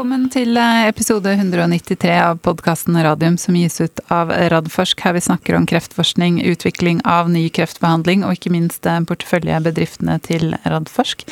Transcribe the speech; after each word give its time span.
Velkommen 0.00 0.30
til 0.32 0.56
eh, 0.56 0.86
episode 0.88 1.28
193 1.28 2.14
av 2.24 2.38
podkasten 2.40 2.94
Radium 3.04 3.34
som 3.36 3.52
gis 3.58 3.74
ut 3.84 4.00
av 4.08 4.30
Radforsk, 4.32 5.02
her 5.04 5.12
vi 5.12 5.20
snakker 5.20 5.58
om 5.58 5.66
kreftforskning, 5.68 6.38
utvikling 6.48 7.02
av 7.04 7.28
ny 7.28 7.42
kreftbehandling 7.52 8.24
og 8.24 8.32
ikke 8.38 8.54
minst 8.54 8.88
eh, 8.88 8.96
porteføljebedriftene 9.04 10.16
til 10.24 10.54
Radforsk. 10.64 11.26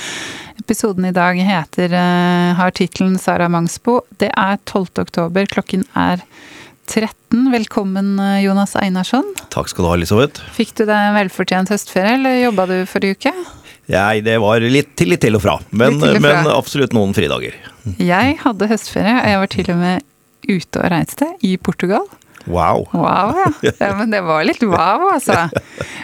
Episoden 0.61 1.09
i 1.09 1.15
dag 1.17 1.41
heter, 1.41 1.97
eh, 1.97 2.53
har 2.61 2.77
tittelen 2.77 3.17
Sara 3.17 3.49
Mangsbo. 3.49 4.03
Det 4.21 4.29
er 4.37 4.61
12. 4.67 5.01
oktober, 5.07 5.49
klokken 5.49 5.89
er 5.97 6.21
13. 6.93 7.49
Velkommen, 7.55 8.19
Jonas 8.45 8.77
Einarsson. 8.77 9.33
Takk 9.49 9.73
skal 9.73 9.87
du 9.87 9.95
ha, 9.95 9.97
Elisabeth. 9.97 10.45
Fikk 10.61 10.77
du 10.77 10.85
deg 10.85 11.17
velfortjent 11.17 11.73
høstferie, 11.73 12.19
eller 12.21 12.43
jobba 12.43 12.69
du 12.69 12.83
forrige 12.85 13.17
uke? 13.17 13.35
Nei, 13.89 14.21
det 14.21 14.37
var 14.43 14.61
litt, 14.61 14.93
litt 15.09 15.23
til 15.25 15.39
og 15.39 15.43
fra, 15.43 15.57
men, 15.71 15.97
og 15.97 16.19
fra. 16.19 16.21
men 16.21 16.51
absolutt 16.53 16.93
noen 16.97 17.15
fridager. 17.17 17.57
Jeg 17.97 18.37
hadde 18.43 18.69
høstferie, 18.69 19.17
og 19.17 19.29
jeg 19.33 19.43
var 19.43 19.53
til 19.55 19.71
og 19.73 19.79
med 19.81 20.09
ute 20.49 20.83
og 20.83 20.91
reiste 20.93 21.29
i 21.45 21.55
Portugal. 21.57 22.05
Wow. 22.49 22.87
Wow, 22.93 23.35
ja. 23.37 23.73
ja. 23.81 23.91
Men 23.99 24.13
det 24.13 24.21
var 24.25 24.45
litt 24.45 24.63
wow, 24.65 25.09
altså. 25.13 25.49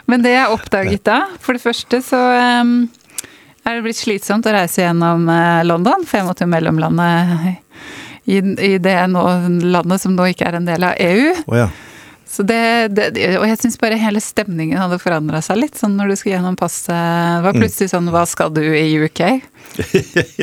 Men 0.09 0.25
det 0.25 0.35
jeg 0.35 0.53
oppdaget 0.53 1.05
da, 1.07 1.21
for 1.41 1.57
det 1.57 1.65
første 1.65 2.01
så 2.05 2.21
um, 2.65 2.75
er 3.65 3.79
det 3.79 3.85
blitt 3.87 4.01
slitsomt 4.01 4.49
å 4.49 4.57
reise 4.57 4.85
gjennom 4.85 5.29
uh, 5.29 5.63
London, 5.65 6.05
for 6.09 6.21
jeg 6.21 6.29
måtte 6.29 6.45
jo 6.45 6.53
mellomlande 6.53 7.09
i, 8.25 8.41
i 8.41 8.77
det 8.81 8.97
nå, 9.13 9.25
landet 9.77 10.03
som 10.03 10.17
nå 10.17 10.29
ikke 10.33 10.49
er 10.49 10.61
en 10.61 10.69
del 10.69 10.89
av 10.89 10.97
EU. 11.01 11.33
Oh, 11.47 11.59
ja. 11.65 11.69
Så 12.35 12.43
det, 12.43 12.89
det, 12.97 13.13
og 13.39 13.47
jeg 13.47 13.61
syns 13.61 13.79
bare 13.79 13.99
hele 14.01 14.19
stemningen 14.23 14.81
hadde 14.81 14.99
forandra 14.99 15.39
seg 15.45 15.61
litt. 15.61 15.79
sånn 15.79 15.95
Når 15.99 16.11
du 16.11 16.17
skulle 16.19 16.35
gjennom 16.35 16.57
passet 16.59 16.91
Det 16.91 17.45
var 17.47 17.59
plutselig 17.61 17.93
sånn 17.93 18.11
Hva 18.11 18.25
skal 18.27 18.55
du 18.55 18.63
i 18.65 18.89
UK? 19.07 19.25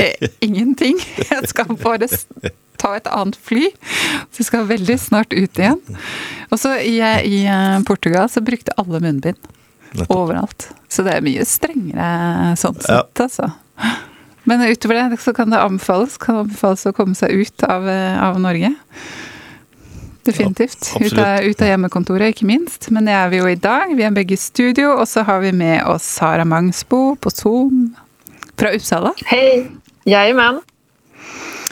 Eh, 0.01 0.27
ingenting. 0.43 0.97
Jeg 1.21 1.47
skal 1.51 1.75
bare 1.79 2.07
ta 2.81 2.89
et 2.97 3.07
annet 3.07 3.37
fly. 3.39 3.69
Så 4.31 4.41
jeg 4.41 4.47
skal 4.49 4.67
veldig 4.67 4.97
snart 4.99 5.31
ut 5.31 5.59
igjen. 5.61 5.79
Og 6.49 6.59
så 6.59 6.73
i, 6.81 6.97
i 6.99 7.43
eh, 7.45 7.77
Portugal 7.87 8.27
så 8.31 8.43
brukte 8.43 8.75
alle 8.81 8.99
munnbind. 9.03 9.39
Overalt. 10.07 10.69
Så 10.91 11.05
det 11.07 11.15
er 11.15 11.25
mye 11.25 11.45
strengere 11.47 12.55
sånn 12.59 12.79
sett, 12.79 13.11
ja. 13.19 13.27
altså. 13.27 13.51
Men 14.49 14.63
utover 14.67 14.97
det 14.97 15.19
så 15.21 15.33
kan 15.37 15.51
det 15.53 15.61
anbefales, 15.61 16.17
kan 16.19 16.39
det 16.39 16.45
anbefales 16.47 16.87
å 16.89 16.95
komme 16.97 17.15
seg 17.15 17.43
ut 17.43 17.67
av, 17.67 17.87
eh, 17.87 18.17
av 18.19 18.39
Norge. 18.41 18.73
Definitivt. 20.25 20.91
Ja, 20.99 21.05
ut, 21.05 21.17
av, 21.17 21.43
ut, 21.43 21.61
av, 21.61 21.67
hjemmekontoret, 21.71 22.35
ikke 22.35 22.45
minst. 22.49 22.89
Men 22.93 23.09
det 23.09 23.15
er 23.17 23.31
vi 23.31 23.41
jo 23.41 23.47
i 23.49 23.57
dag. 23.57 23.93
Vi 23.97 24.05
er 24.05 24.13
begge 24.15 24.37
i 24.37 24.41
studio, 24.41 24.93
og 24.99 25.07
så 25.09 25.25
har 25.27 25.41
vi 25.41 25.53
med 25.55 25.81
oss 25.89 26.05
Sara 26.19 26.45
Mangsbo 26.45 27.15
på 27.15 27.33
Zoom 27.33 27.95
fra 28.59 28.73
Uppsala. 28.77 29.15
Hei. 29.25 29.67
Jajamän. 30.05 30.61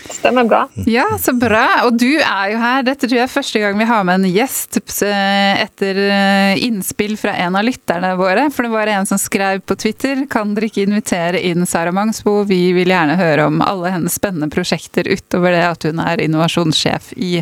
Stemmer 0.09 0.43
bra. 0.43 0.67
Ja, 0.73 1.05
så 1.21 1.33
bra. 1.33 1.65
Og 1.85 1.97
du 1.99 2.17
er 2.17 2.51
jo 2.51 2.57
her. 2.61 2.83
Dette 2.87 3.07
tror 3.07 3.19
jeg 3.19 3.27
er 3.27 3.31
første 3.31 3.61
gang 3.61 3.77
vi 3.77 3.87
har 3.89 4.05
med 4.07 4.19
en 4.19 4.31
gjest 4.33 4.79
eh, 5.05 5.61
etter 5.63 5.99
eh, 6.05 6.63
innspill 6.65 7.13
fra 7.19 7.35
en 7.37 7.57
av 7.59 7.67
lytterne 7.67 8.15
våre. 8.19 8.47
For 8.53 8.65
det 8.65 8.73
var 8.73 8.91
en 8.93 9.09
som 9.09 9.21
skrev 9.21 9.61
på 9.61 9.77
Twitter 9.79 10.25
kan 10.31 10.55
dere 10.57 10.71
ikke 10.71 10.87
invitere 10.87 11.43
inn 11.45 11.67
Sara 11.69 11.93
Mangsbo, 11.95 12.41
vi 12.49 12.71
vil 12.75 12.89
gjerne 12.89 13.19
høre 13.19 13.45
om 13.51 13.61
alle 13.65 13.93
hennes 13.93 14.17
spennende 14.17 14.49
prosjekter 14.53 15.07
utover 15.07 15.53
det 15.55 15.63
at 15.67 15.87
hun 15.87 16.01
er 16.03 16.25
innovasjonssjef 16.25 17.13
i 17.17 17.39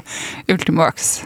Ultimovax. 0.51 1.25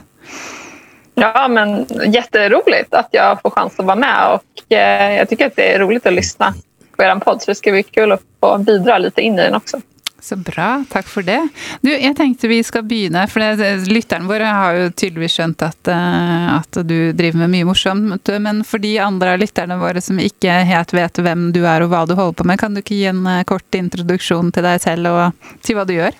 Ja, 1.15 1.47
men 1.47 1.85
jätteroligt 2.13 2.93
att 2.93 3.09
jag 3.11 3.41
får 3.41 3.49
chans 3.49 3.79
att 3.79 3.85
vara 3.85 3.95
med 3.95 4.33
och 4.33 4.73
eh, 4.73 5.17
jag 5.17 5.29
tycker 5.29 5.47
att 5.47 5.55
det 5.55 5.73
är 5.73 5.79
roligt 5.79 6.05
att 6.05 6.13
lyssna 6.13 6.53
på 6.97 7.03
er 7.03 7.15
podd 7.15 7.41
så 7.41 7.51
det 7.51 7.55
ska 7.55 7.71
bli 7.71 7.83
kul 7.83 8.11
att 8.11 8.21
få 8.39 8.57
bidra 8.57 8.97
lite 8.97 9.21
in 9.21 9.39
i 9.39 9.41
den 9.41 9.55
också. 9.55 9.81
Så 10.21 10.35
bra, 10.35 10.83
tack 10.89 11.07
för 11.07 11.21
det. 11.21 11.47
Du, 11.81 11.97
jag 11.97 12.15
tänkte 12.15 12.47
vi 12.47 12.63
ska 12.63 12.81
börja, 12.81 13.27
för 13.27 13.39
det, 13.39 13.75
lytterne 13.75 14.45
har 14.45 14.73
ju 14.73 14.91
tydeligvis 14.91 15.37
skönt 15.37 15.61
att, 15.61 15.87
eh, 15.87 16.55
att 16.55 16.77
du 16.83 17.13
driver 17.13 17.39
med 17.39 17.49
mycket 17.49 17.67
morsomt. 17.67 18.29
Men 18.39 18.63
för 18.63 18.77
de 18.77 18.99
andra 18.99 19.33
av 19.33 19.79
våra 19.79 20.01
som 20.01 20.19
inte 20.19 20.49
helt 20.49 20.93
vet 20.93 21.19
vem 21.19 21.53
du 21.53 21.67
är 21.67 21.81
och 21.81 21.89
vad 21.89 22.07
du 22.07 22.13
håller 22.13 22.33
på 22.33 22.43
med, 22.43 22.59
kan 22.59 22.73
du 22.73 22.79
inte 22.79 22.95
ge 22.95 23.05
en 23.05 23.27
eh, 23.27 23.43
kort 23.43 23.75
introduktion 23.75 24.51
till 24.51 24.63
dig 24.63 24.79
själv 24.79 25.11
och 25.11 25.31
till 25.61 25.75
vad 25.75 25.87
du 25.87 25.93
gör? 25.93 26.11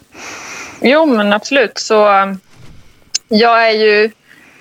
Jo, 0.81 1.05
men 1.05 1.33
absolut. 1.33 1.77
Så 1.77 2.13
eh, 2.13 2.33
jag 3.27 3.67
är 3.67 3.71
ju 3.71 4.11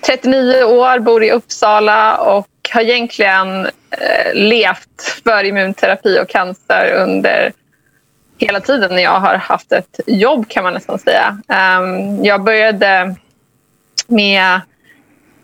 39 0.05 0.63
år, 0.63 0.99
bor 0.99 1.23
i 1.23 1.31
Uppsala 1.31 2.17
och 2.17 2.47
har 2.73 2.81
egentligen 2.81 3.67
levt 4.33 5.21
för 5.23 5.43
immunterapi 5.43 6.19
och 6.19 6.29
cancer 6.29 6.93
under 6.97 7.53
hela 8.45 8.59
tiden 8.59 8.95
när 8.95 9.03
jag 9.03 9.19
har 9.19 9.35
haft 9.35 9.71
ett 9.71 9.99
jobb 10.07 10.49
kan 10.49 10.63
man 10.63 10.73
nästan 10.73 10.99
säga. 10.99 11.37
Ehm, 11.47 12.25
jag 12.25 12.43
började 12.43 13.15
med, 14.07 14.61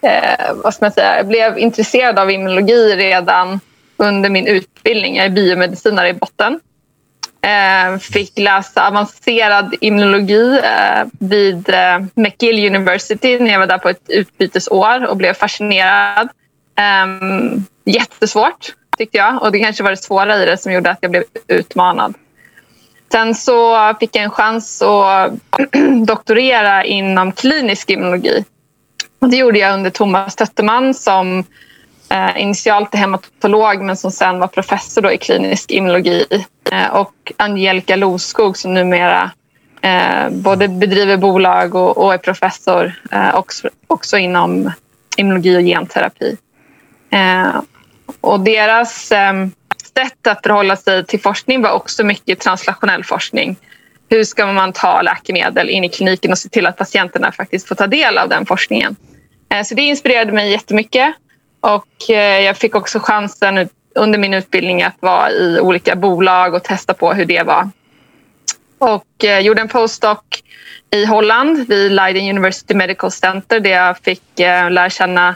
eh, 0.01 0.53
vad 0.55 0.73
ska 0.73 0.85
man 0.85 0.91
säga, 0.91 1.17
jag 1.17 1.27
blev 1.27 1.57
intresserad 1.57 2.19
av 2.19 2.31
immunologi 2.31 2.95
redan 2.95 3.59
under 3.97 4.29
min 4.29 4.47
utbildning. 4.47 5.15
Jag 5.15 5.25
är 5.25 5.29
biomedicinare 5.29 6.09
i 6.09 6.13
botten. 6.13 6.59
Ehm, 7.41 7.99
fick 7.99 8.39
läsa 8.39 8.87
avancerad 8.87 9.75
immunologi 9.81 10.59
eh, 10.63 11.05
vid 11.19 11.69
eh, 11.69 11.99
McGill 12.15 12.75
University 12.75 13.39
när 13.39 13.51
jag 13.51 13.59
var 13.59 13.67
där 13.67 13.77
på 13.77 13.89
ett 13.89 14.09
utbytesår 14.09 15.07
och 15.07 15.17
blev 15.17 15.33
fascinerad. 15.33 16.29
Ehm, 16.75 17.65
jättesvårt 17.85 18.73
tyckte 18.97 19.17
jag 19.17 19.41
och 19.41 19.51
det 19.51 19.59
kanske 19.59 19.83
var 19.83 19.91
det 19.91 19.97
svåra 19.97 20.43
i 20.43 20.45
det 20.45 20.57
som 20.57 20.71
gjorde 20.71 20.89
att 20.89 20.97
jag 21.01 21.11
blev 21.11 21.23
utmanad. 21.47 22.13
Sen 23.11 23.35
så 23.35 23.93
fick 23.99 24.15
jag 24.15 24.23
en 24.23 24.31
chans 24.31 24.81
att 24.81 25.31
doktorera 26.07 26.85
inom 26.85 27.31
klinisk 27.31 27.89
immunologi. 27.89 28.45
Och 29.19 29.29
det 29.29 29.37
gjorde 29.37 29.59
jag 29.59 29.73
under 29.73 29.89
Thomas 29.89 30.35
Tötterman 30.35 30.93
som 30.93 31.43
eh, 32.09 32.41
initialt 32.41 32.93
är 32.93 32.97
hematolog 32.97 33.81
men 33.81 33.97
som 33.97 34.11
sen 34.11 34.39
var 34.39 34.47
professor 34.47 35.01
då 35.01 35.11
i 35.11 35.17
klinisk 35.17 35.71
immunologi. 35.71 36.25
Eh, 36.71 36.87
och 36.87 37.33
Angelica 37.37 37.95
Loskog 37.95 38.57
som 38.57 38.73
numera 38.73 39.31
eh, 39.81 40.29
både 40.29 40.67
bedriver 40.67 41.17
bolag 41.17 41.75
och, 41.75 41.97
och 41.97 42.13
är 42.13 42.17
professor 42.17 42.93
eh, 43.11 43.35
också, 43.35 43.69
också, 43.87 44.17
inom 44.17 44.71
immunologi 45.17 45.57
och 45.57 45.61
genterapi. 45.61 46.37
Eh, 47.09 47.61
och 48.21 48.39
deras 48.39 49.11
eh, 49.11 49.33
sätt 49.97 50.27
att 50.27 50.43
förhålla 50.43 50.75
sig 50.75 51.05
till 51.05 51.21
forskning 51.21 51.61
var 51.61 51.71
också 51.71 52.03
mycket 52.03 52.39
translationell 52.39 53.03
forskning. 53.03 53.55
Hur 54.09 54.23
ska 54.23 54.45
man 54.45 54.73
ta 54.73 55.01
läkemedel 55.01 55.69
in 55.69 55.83
i 55.83 55.89
kliniken 55.89 56.31
och 56.31 56.37
se 56.37 56.49
till 56.49 56.65
att 56.65 56.77
patienterna 56.77 57.31
faktiskt 57.31 57.67
får 57.67 57.75
ta 57.75 57.87
del 57.87 58.17
av 58.17 58.29
den 58.29 58.45
forskningen? 58.45 58.95
Eh, 59.49 59.63
så 59.63 59.75
det 59.75 59.81
inspirerade 59.81 60.31
mig 60.31 60.51
jättemycket 60.51 61.15
och 61.61 62.09
eh, 62.09 62.39
jag 62.45 62.57
fick 62.57 62.75
också 62.75 62.99
chansen 62.99 63.69
under 63.95 64.19
min 64.19 64.33
utbildning 64.33 64.83
att 64.83 64.95
vara 64.99 65.31
i 65.31 65.59
olika 65.59 65.95
bolag 65.95 66.53
och 66.53 66.63
testa 66.63 66.93
på 66.93 67.13
hur 67.13 67.25
det 67.25 67.43
var. 67.43 67.69
Och 68.77 69.23
eh, 69.23 69.39
gjorde 69.39 69.61
en 69.61 69.67
postdoc 69.67 70.19
i 70.91 71.05
Holland 71.05 71.67
vid 71.67 71.91
Leiden 71.91 72.29
University 72.29 72.73
Medical 72.73 73.11
Center 73.11 73.59
där 73.59 73.69
jag 73.69 73.97
fick 73.97 74.23
lära 74.69 74.89
känna 74.89 75.35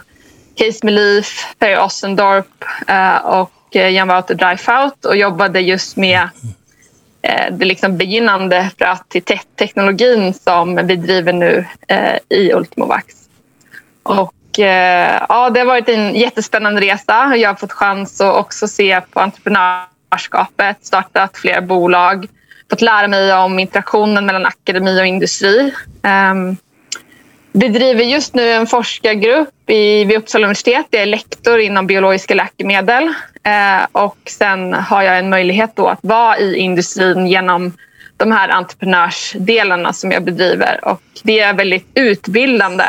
Case 0.55 0.85
Melief, 0.85 1.55
Per 1.59 1.79
Ossendorp 1.79 2.65
och 3.23 3.51
och 3.71 3.75
eh, 3.75 3.89
Jan 3.89 4.07
Wouter 4.07 4.35
Dreifout 4.35 5.05
och 5.05 5.15
jobbade 5.15 5.59
just 5.59 5.97
med 5.97 6.29
eh, 7.21 7.53
det 7.53 7.65
liksom 7.65 7.97
begynnande 7.97 8.69
teknologin 9.55 10.33
som 10.33 10.75
vi 10.87 10.95
driver 10.95 11.33
nu 11.33 11.65
eh, 11.87 12.17
i 12.29 12.53
Ultimovax. 12.53 13.15
Och, 14.03 14.59
eh, 14.59 15.25
ja, 15.29 15.49
det 15.49 15.59
har 15.59 15.67
varit 15.67 15.89
en 15.89 16.15
jättespännande 16.15 16.81
resa. 16.81 17.35
Jag 17.35 17.49
har 17.49 17.55
fått 17.55 17.71
chans 17.71 18.21
att 18.21 18.35
också 18.35 18.67
se 18.67 19.01
på 19.01 19.19
entreprenörskapet, 19.19 20.85
startat 20.85 21.37
flera 21.37 21.61
bolag, 21.61 22.27
fått 22.69 22.81
lära 22.81 23.07
mig 23.07 23.33
om 23.33 23.59
interaktionen 23.59 24.25
mellan 24.25 24.45
akademi 24.45 25.01
och 25.01 25.05
industri. 25.05 25.73
Ehm, 26.03 26.57
Bedriver 27.53 28.03
just 28.03 28.35
nu 28.35 28.51
en 28.51 28.67
forskargrupp 28.67 29.69
i, 29.69 30.05
vid 30.05 30.17
Uppsala 30.17 30.45
universitet. 30.45 30.85
Jag 30.89 31.01
är 31.01 31.05
lektor 31.05 31.59
inom 31.59 31.87
biologiska 31.87 32.35
läkemedel 32.35 33.03
eh, 33.43 33.87
och 33.91 34.17
sen 34.25 34.73
har 34.73 35.01
jag 35.01 35.19
en 35.19 35.29
möjlighet 35.29 35.75
då 35.75 35.87
att 35.87 35.99
vara 36.01 36.37
i 36.37 36.55
industrin 36.55 37.27
genom 37.27 37.73
de 38.17 38.31
här 38.31 38.49
entreprenörsdelarna 38.49 39.93
som 39.93 40.11
jag 40.11 40.23
bedriver 40.23 40.85
och 40.85 41.01
det 41.23 41.39
är 41.39 41.53
väldigt 41.53 41.87
utbildande. 41.93 42.83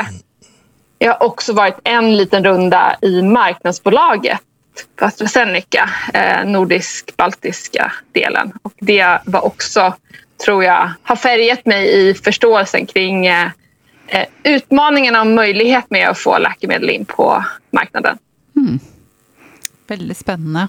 Jag 0.99 1.13
har 1.13 1.23
också 1.23 1.53
varit 1.53 1.79
en 1.85 2.17
liten 2.17 2.45
runda 2.45 2.97
i 3.03 3.23
marknadsbolaget 3.23 4.41
på 4.97 5.05
AstraZeneca, 5.05 5.91
eh, 6.15 6.45
nordisk-baltiska 6.45 7.93
delen. 8.13 8.53
Och 8.63 8.73
det 8.81 9.19
var 9.25 9.45
också, 9.45 9.95
tror 10.45 10.65
jag, 10.65 10.91
har 11.03 11.17
färgat 11.17 11.67
mig 11.67 12.09
i 12.09 12.15
förståelsen 12.15 12.87
kring 12.87 13.27
Eh, 13.27 13.49
utmaningarna 14.43 15.21
och 15.21 15.27
möjlighet 15.27 15.91
med 15.91 16.09
att 16.09 16.19
få 16.19 16.39
läkemedel 16.39 16.91
in 16.91 17.05
på 17.05 17.45
marknaden. 17.71 18.19
Mm. 18.57 18.79
Veldig 19.87 20.17
spennende. 20.17 20.69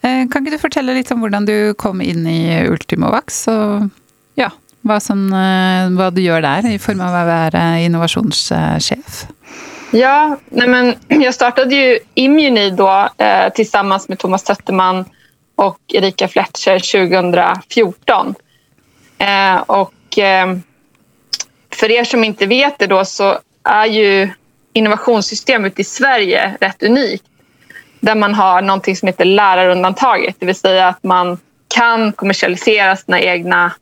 Eh, 0.00 0.28
kan 0.28 0.42
ikke 0.42 0.56
du 0.56 0.58
fortelle 0.58 0.94
litt 0.94 1.10
om 1.10 1.20
hvordan 1.22 1.46
du 1.46 1.74
kom 1.74 2.00
inn 2.02 2.26
i 2.26 2.66
Ultimovax? 2.68 3.46
Og 3.48 3.88
ja, 4.34 4.50
Vad, 4.80 5.02
som, 5.02 5.30
vad 5.98 6.14
du 6.14 6.22
gör 6.22 6.42
där 6.42 6.70
i 6.70 6.78
form 6.78 7.00
av 7.00 7.14
att 7.14 7.26
vara 7.26 7.78
innovationschef? 7.78 9.26
Ja, 9.90 10.36
nej 10.48 10.68
men 10.68 10.94
jag 11.22 11.34
startade 11.34 11.74
ju 11.74 11.98
Imuni 12.14 12.70
då 12.70 13.08
eh, 13.18 13.52
tillsammans 13.52 14.08
med 14.08 14.18
Thomas 14.18 14.42
Tötterman 14.42 15.04
och 15.56 15.78
Erika 15.88 16.28
Fletcher 16.28 16.78
2014. 16.78 18.34
Eh, 19.18 19.56
och 19.56 20.18
eh, 20.18 20.56
för 21.78 21.90
er 21.90 22.04
som 22.04 22.24
inte 22.24 22.46
vet 22.46 22.78
det 22.78 22.86
då 22.86 23.04
så 23.04 23.38
är 23.64 23.86
ju 23.86 24.30
innovationssystemet 24.72 25.78
i 25.78 25.84
Sverige 25.84 26.56
rätt 26.60 26.82
unikt. 26.82 27.24
Där 28.00 28.14
man 28.14 28.34
har 28.34 28.62
någonting 28.62 28.96
som 28.96 29.06
heter 29.06 29.24
lärarundantaget, 29.24 30.36
det 30.38 30.46
vill 30.46 30.54
säga 30.54 30.88
att 30.88 31.02
man 31.02 31.38
kan 31.74 32.12
kommersialisera 32.12 32.96
sina 32.96 33.20
egna 33.20 33.72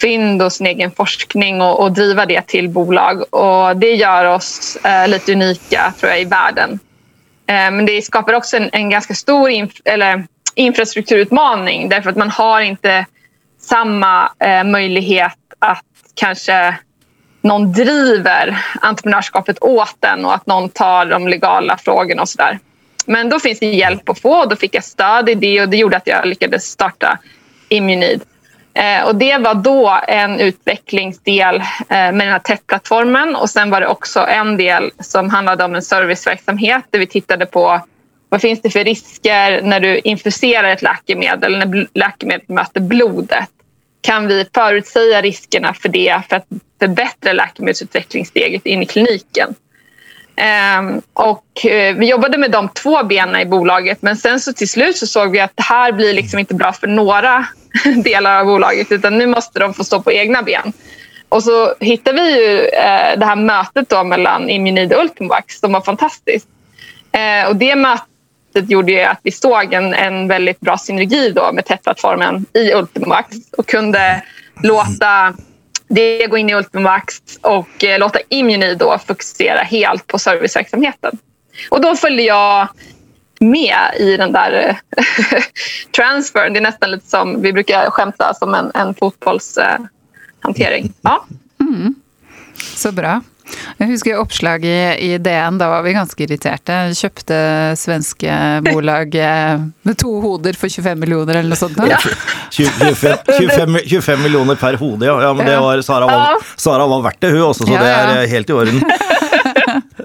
fynd 0.00 0.42
och 0.42 0.52
sin 0.52 0.66
egen 0.66 0.90
forskning 0.90 1.60
och, 1.62 1.80
och, 1.80 1.92
driva 1.92 2.26
det 2.26 2.46
till 2.46 2.68
bolag. 2.68 3.34
Och 3.34 3.76
det 3.76 3.94
gör 3.94 4.24
oss 4.24 4.76
eh, 4.76 5.08
lite 5.08 5.32
unika 5.32 5.92
tror 6.00 6.12
jag, 6.12 6.20
i 6.20 6.24
världen. 6.24 6.78
Eh, 7.46 7.70
men 7.70 7.86
det 7.86 8.02
skapar 8.02 8.32
också 8.32 8.56
en, 8.56 8.70
en 8.72 8.90
ganska 8.90 9.14
stor 9.14 9.50
inf 9.50 9.72
eller, 9.84 10.26
infrastrukturutmaning 10.54 11.88
därför 11.88 12.10
att 12.10 12.16
man 12.16 12.30
har 12.30 12.60
inte 12.60 13.06
samma 13.60 14.32
eh, 14.38 14.64
möjlighet 14.64 15.38
att 15.58 15.84
kanske 16.14 16.74
någon 17.40 17.72
driver 17.72 18.64
entreprenörskapet 18.80 19.58
åt 19.60 19.96
den 20.00 20.24
och 20.24 20.34
att 20.34 20.46
någon 20.46 20.68
tar 20.68 21.06
de 21.06 21.28
legala 21.28 21.76
frågorna 21.76 22.22
och 22.22 22.28
sådär. 22.28 22.58
Men 23.06 23.28
då 23.28 23.40
finns 23.40 23.58
det 23.58 23.66
hjälp 23.66 24.08
att 24.08 24.20
få 24.20 24.36
och 24.36 24.48
då 24.48 24.56
fick 24.56 24.74
jag 24.74 24.84
stöd 24.84 25.28
i 25.28 25.34
det 25.34 25.60
och 25.60 25.68
det 25.68 25.76
gjorde 25.76 25.96
att 25.96 26.06
jag 26.06 26.26
lyckades 26.26 26.64
starta 26.64 27.18
Immunid. 27.68 28.22
Eh, 28.74 29.06
och 29.06 29.14
det 29.14 29.38
var 29.38 29.54
då 29.54 30.00
en 30.08 30.40
utvecklingsdel 30.40 31.56
eh, 31.56 31.62
med 31.88 32.14
den 32.14 32.28
här 32.28 32.38
TET-plattformen 32.38 33.36
och 33.36 33.50
sen 33.50 33.70
var 33.70 33.80
det 33.80 33.86
också 33.86 34.20
en 34.20 34.56
del 34.56 34.90
som 35.00 35.30
handlade 35.30 35.64
om 35.64 35.74
en 35.74 35.82
serviceverksamhet 35.82 36.84
där 36.90 36.98
vi 36.98 37.06
tittade 37.06 37.46
på 37.46 37.80
vad 38.28 38.40
finns 38.40 38.62
det 38.62 38.70
för 38.70 38.84
risker 38.84 39.62
när 39.62 39.80
du 39.80 39.98
infuserar 39.98 40.68
ett 40.68 40.82
läkemedel, 40.82 41.58
när 41.58 41.86
läkemedlet 41.94 42.48
möter 42.48 42.80
blodet? 42.80 43.48
Kan 44.00 44.28
vi 44.28 44.46
förutsäga 44.54 45.22
riskerna 45.22 45.74
för 45.74 45.88
det 45.88 46.22
för 46.28 46.36
att 46.36 46.46
förbättra 46.78 47.32
läkemedelsutvecklingssteget 47.32 48.66
in 48.66 48.82
i 48.82 48.86
kliniken? 48.86 49.54
Ehm, 50.36 51.02
och 51.12 51.66
eh, 51.66 51.96
vi 51.96 52.10
jobbade 52.10 52.38
med 52.38 52.50
de 52.50 52.68
två 52.68 53.02
benen 53.02 53.40
i 53.40 53.46
bolaget 53.46 54.02
men 54.02 54.16
sen 54.16 54.40
så 54.40 54.52
till 54.52 54.68
slut 54.68 54.96
så 54.96 55.06
såg 55.06 55.30
vi 55.30 55.40
att 55.40 55.52
det 55.54 55.62
här 55.62 55.92
blir 55.92 56.12
liksom 56.12 56.38
inte 56.38 56.54
bra 56.54 56.72
för 56.72 56.86
några 56.86 57.46
delar 58.04 58.40
av 58.40 58.46
bolaget 58.46 58.92
utan 58.92 59.18
nu 59.18 59.26
måste 59.26 59.58
de 59.58 59.74
få 59.74 59.84
stå 59.84 60.02
på 60.02 60.12
egna 60.12 60.42
ben. 60.42 60.72
Och 61.28 61.42
så 61.42 61.74
hittade 61.80 62.22
vi 62.22 62.46
ju 62.46 62.58
eh, 62.58 63.18
det 63.18 63.24
här 63.24 63.36
mötet 63.36 63.88
då 63.88 64.04
mellan 64.04 64.50
Immunid 64.50 64.92
och 64.92 65.00
Ultimovax 65.00 65.60
som 65.60 65.72
var 65.72 65.80
fantastiskt. 65.80 66.48
Eh, 67.12 67.48
och 67.48 67.56
det 67.56 67.76
mötet 67.76 68.06
gjorde 68.54 68.92
ju 68.92 69.00
att 69.00 69.20
vi 69.22 69.30
såg 69.30 69.72
en, 69.72 69.94
en 69.94 70.28
väldigt 70.28 70.60
bra 70.60 70.78
synergi 70.78 71.30
då 71.30 71.52
med 71.52 71.64
TET-plattformen 71.64 72.46
i 72.52 72.72
Ultimovax 72.72 73.36
och 73.56 73.66
kunde 73.66 74.22
låta 74.62 75.34
det 75.88 76.26
gå 76.26 76.36
in 76.36 76.50
i 76.50 76.54
Ultimax 76.54 77.16
och 77.40 77.84
eh, 77.84 77.98
låta 77.98 78.18
Immuni 78.28 78.74
då 78.74 78.98
fokusera 79.06 79.60
helt 79.60 80.06
på 80.06 80.18
serviceverksamheten. 80.18 81.18
Och 81.70 81.80
då 81.80 81.96
följde 81.96 82.22
jag 82.22 82.68
med 83.40 83.78
i 83.98 84.16
den 84.16 84.32
där 84.32 84.52
eh, 84.52 84.76
transfern. 85.96 86.52
Det 86.52 86.58
är 86.58 86.62
nästan 86.62 86.90
lite 86.90 87.08
som, 87.08 87.42
vi 87.42 87.52
brukar 87.52 87.90
skämta 87.90 88.34
som 88.34 88.54
en, 88.54 88.70
en 88.74 88.94
fotbollshantering. 88.94 90.92
Ja. 91.00 91.26
Mm. 91.60 91.94
Så 92.74 92.92
bra. 92.92 93.20
Jag 93.78 93.86
husker 93.86 94.18
oppslaget 94.18 94.98
i 94.98 95.18
DN. 95.18 95.58
Da 95.58 95.68
var 95.68 95.82
vi 95.82 95.92
ganske 95.96 96.24
irriterte. 96.24 96.78
Kjøpte 96.98 97.38
svenske 97.78 98.32
bolag 98.66 99.14
eh, 99.14 99.60
med 99.82 99.98
to 100.00 100.18
hoder 100.24 100.58
for 100.58 100.68
25 100.72 100.98
millioner 101.00 101.40
eller 101.40 101.54
noe 101.54 101.60
sånt. 101.60 101.78
Ja. 101.88 102.00
25, 102.50 103.16
25, 103.38 103.78
25, 103.86 104.22
millioner 104.22 104.58
per 104.58 104.78
hode, 104.80 105.06
ja. 105.06 105.14
ja 105.22 105.32
men 105.36 105.46
det 105.46 105.58
var, 105.60 105.82
Sara, 105.82 106.08
var, 106.10 106.48
Sara 106.56 106.86
var 106.90 107.04
verdt 107.06 107.20
det, 107.20 107.30
hun 107.34 107.42
også, 107.50 107.66
så 107.68 107.76
det 107.76 107.92
er 107.92 108.14
eh, 108.16 108.28
helt 108.32 108.50
i 108.50 108.56
orden. 108.56 108.82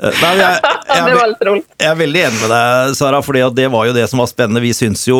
Nei, 0.03 0.33
jeg, 0.37 0.59
jeg, 0.93 1.05
det 1.09 1.17
var 1.17 1.29
litt 1.31 1.43
rolig. 1.47 1.63
Jeg 1.79 1.89
er 1.89 1.99
veldig 1.99 2.21
enig 2.27 2.39
med 2.41 2.51
deg, 2.53 2.95
Sara, 2.97 3.19
for 3.25 3.37
det 3.57 3.67
var 3.73 3.87
jo 3.87 3.95
det 3.95 4.05
som 4.11 4.21
var 4.21 4.29
spennende. 4.31 4.63
Vi 4.63 4.73
syns 4.75 5.03
jo 5.07 5.19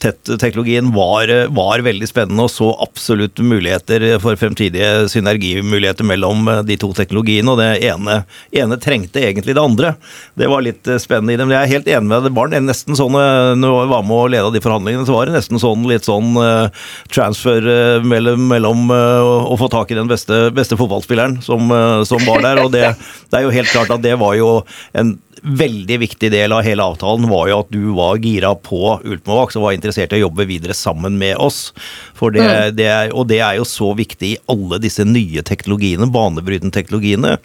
TET-teknologien 0.00 0.92
var, 0.94 1.30
var, 1.54 1.84
veldig 1.84 2.08
spennende 2.10 2.46
og 2.46 2.52
så 2.52 2.70
absolutt 2.82 3.40
muligheter 3.44 4.04
for 4.22 4.38
fremtidige 4.40 5.08
synergimuligheter 5.12 6.06
mellom 6.06 6.48
de 6.66 6.78
to 6.80 6.90
teknologiene. 6.96 7.52
Og 7.52 7.60
det 7.60 7.68
ene, 7.88 8.22
ene 8.50 8.80
trengte 8.82 9.22
egentlig 9.22 9.56
det 9.56 9.64
andre. 9.64 9.94
Det 10.38 10.50
var 10.50 10.64
litt 10.64 10.88
spennende 11.02 11.34
i 11.34 11.38
det. 11.38 11.46
Men 11.46 11.58
jeg 11.58 11.66
er 11.66 11.74
helt 11.76 11.92
enig 11.96 12.10
med 12.10 12.16
deg. 12.16 12.28
Det 12.28 12.38
var 12.38 12.68
nesten 12.68 12.98
sånn, 12.98 13.18
når 13.58 13.78
jeg 13.82 13.92
var 13.92 14.06
med 14.08 14.18
og 14.18 14.32
leda 14.34 14.52
de 14.54 14.64
forhandlingene, 14.64 15.06
så 15.08 15.16
var 15.16 15.28
det 15.28 15.36
nesten 15.38 15.62
sånn 15.62 15.86
litt 15.88 16.08
sånn 16.08 16.34
uh, 16.38 16.88
transfer 17.12 17.64
mellom, 18.04 18.48
mellom 18.50 18.88
å 18.92 19.56
få 19.58 19.68
tak 19.72 19.92
i 19.92 19.98
den 19.98 20.08
beste, 20.10 20.48
beste 20.54 20.78
fotballspilleren 20.78 21.38
som, 21.44 21.70
som, 22.08 22.24
var 22.28 22.44
der. 22.44 22.62
Og 22.64 22.72
det, 22.74 22.84
det 23.30 23.40
er 23.40 23.46
jo 23.46 23.54
helt 23.54 23.72
klart 23.72 23.92
at 23.94 24.04
det 24.04 24.16
var 24.20 24.36
jo 24.38 24.50
en 24.98 25.07
veldig 25.42 25.98
viktig 26.02 26.30
del 26.32 26.52
av 26.52 26.64
hele 26.66 26.84
avtalen 26.84 27.28
var 27.30 27.48
jo 27.50 27.60
at 27.62 27.70
du 27.72 27.82
var 27.96 28.18
gira 28.22 28.52
på 28.54 28.98
Ultimovax 29.04 29.58
og 29.58 29.66
var 29.68 29.76
interessert 29.76 30.12
i 30.12 30.18
å 30.18 30.26
jobbe 30.26 30.48
videre 30.48 30.74
sammen 30.76 31.18
med 31.20 31.36
oss. 31.38 31.72
Det, 32.18 32.42
mm. 32.42 32.76
det 32.76 32.88
er, 32.90 33.12
og 33.14 33.28
det 33.30 33.40
er 33.44 33.58
jo 33.60 33.66
så 33.68 33.92
viktig 33.96 34.32
i 34.32 34.40
alle 34.50 34.80
disse 34.82 35.06
nye 35.06 35.44
teknologiene, 35.46 36.10
banebrytende 36.12 36.74
teknologiene, 36.74 37.36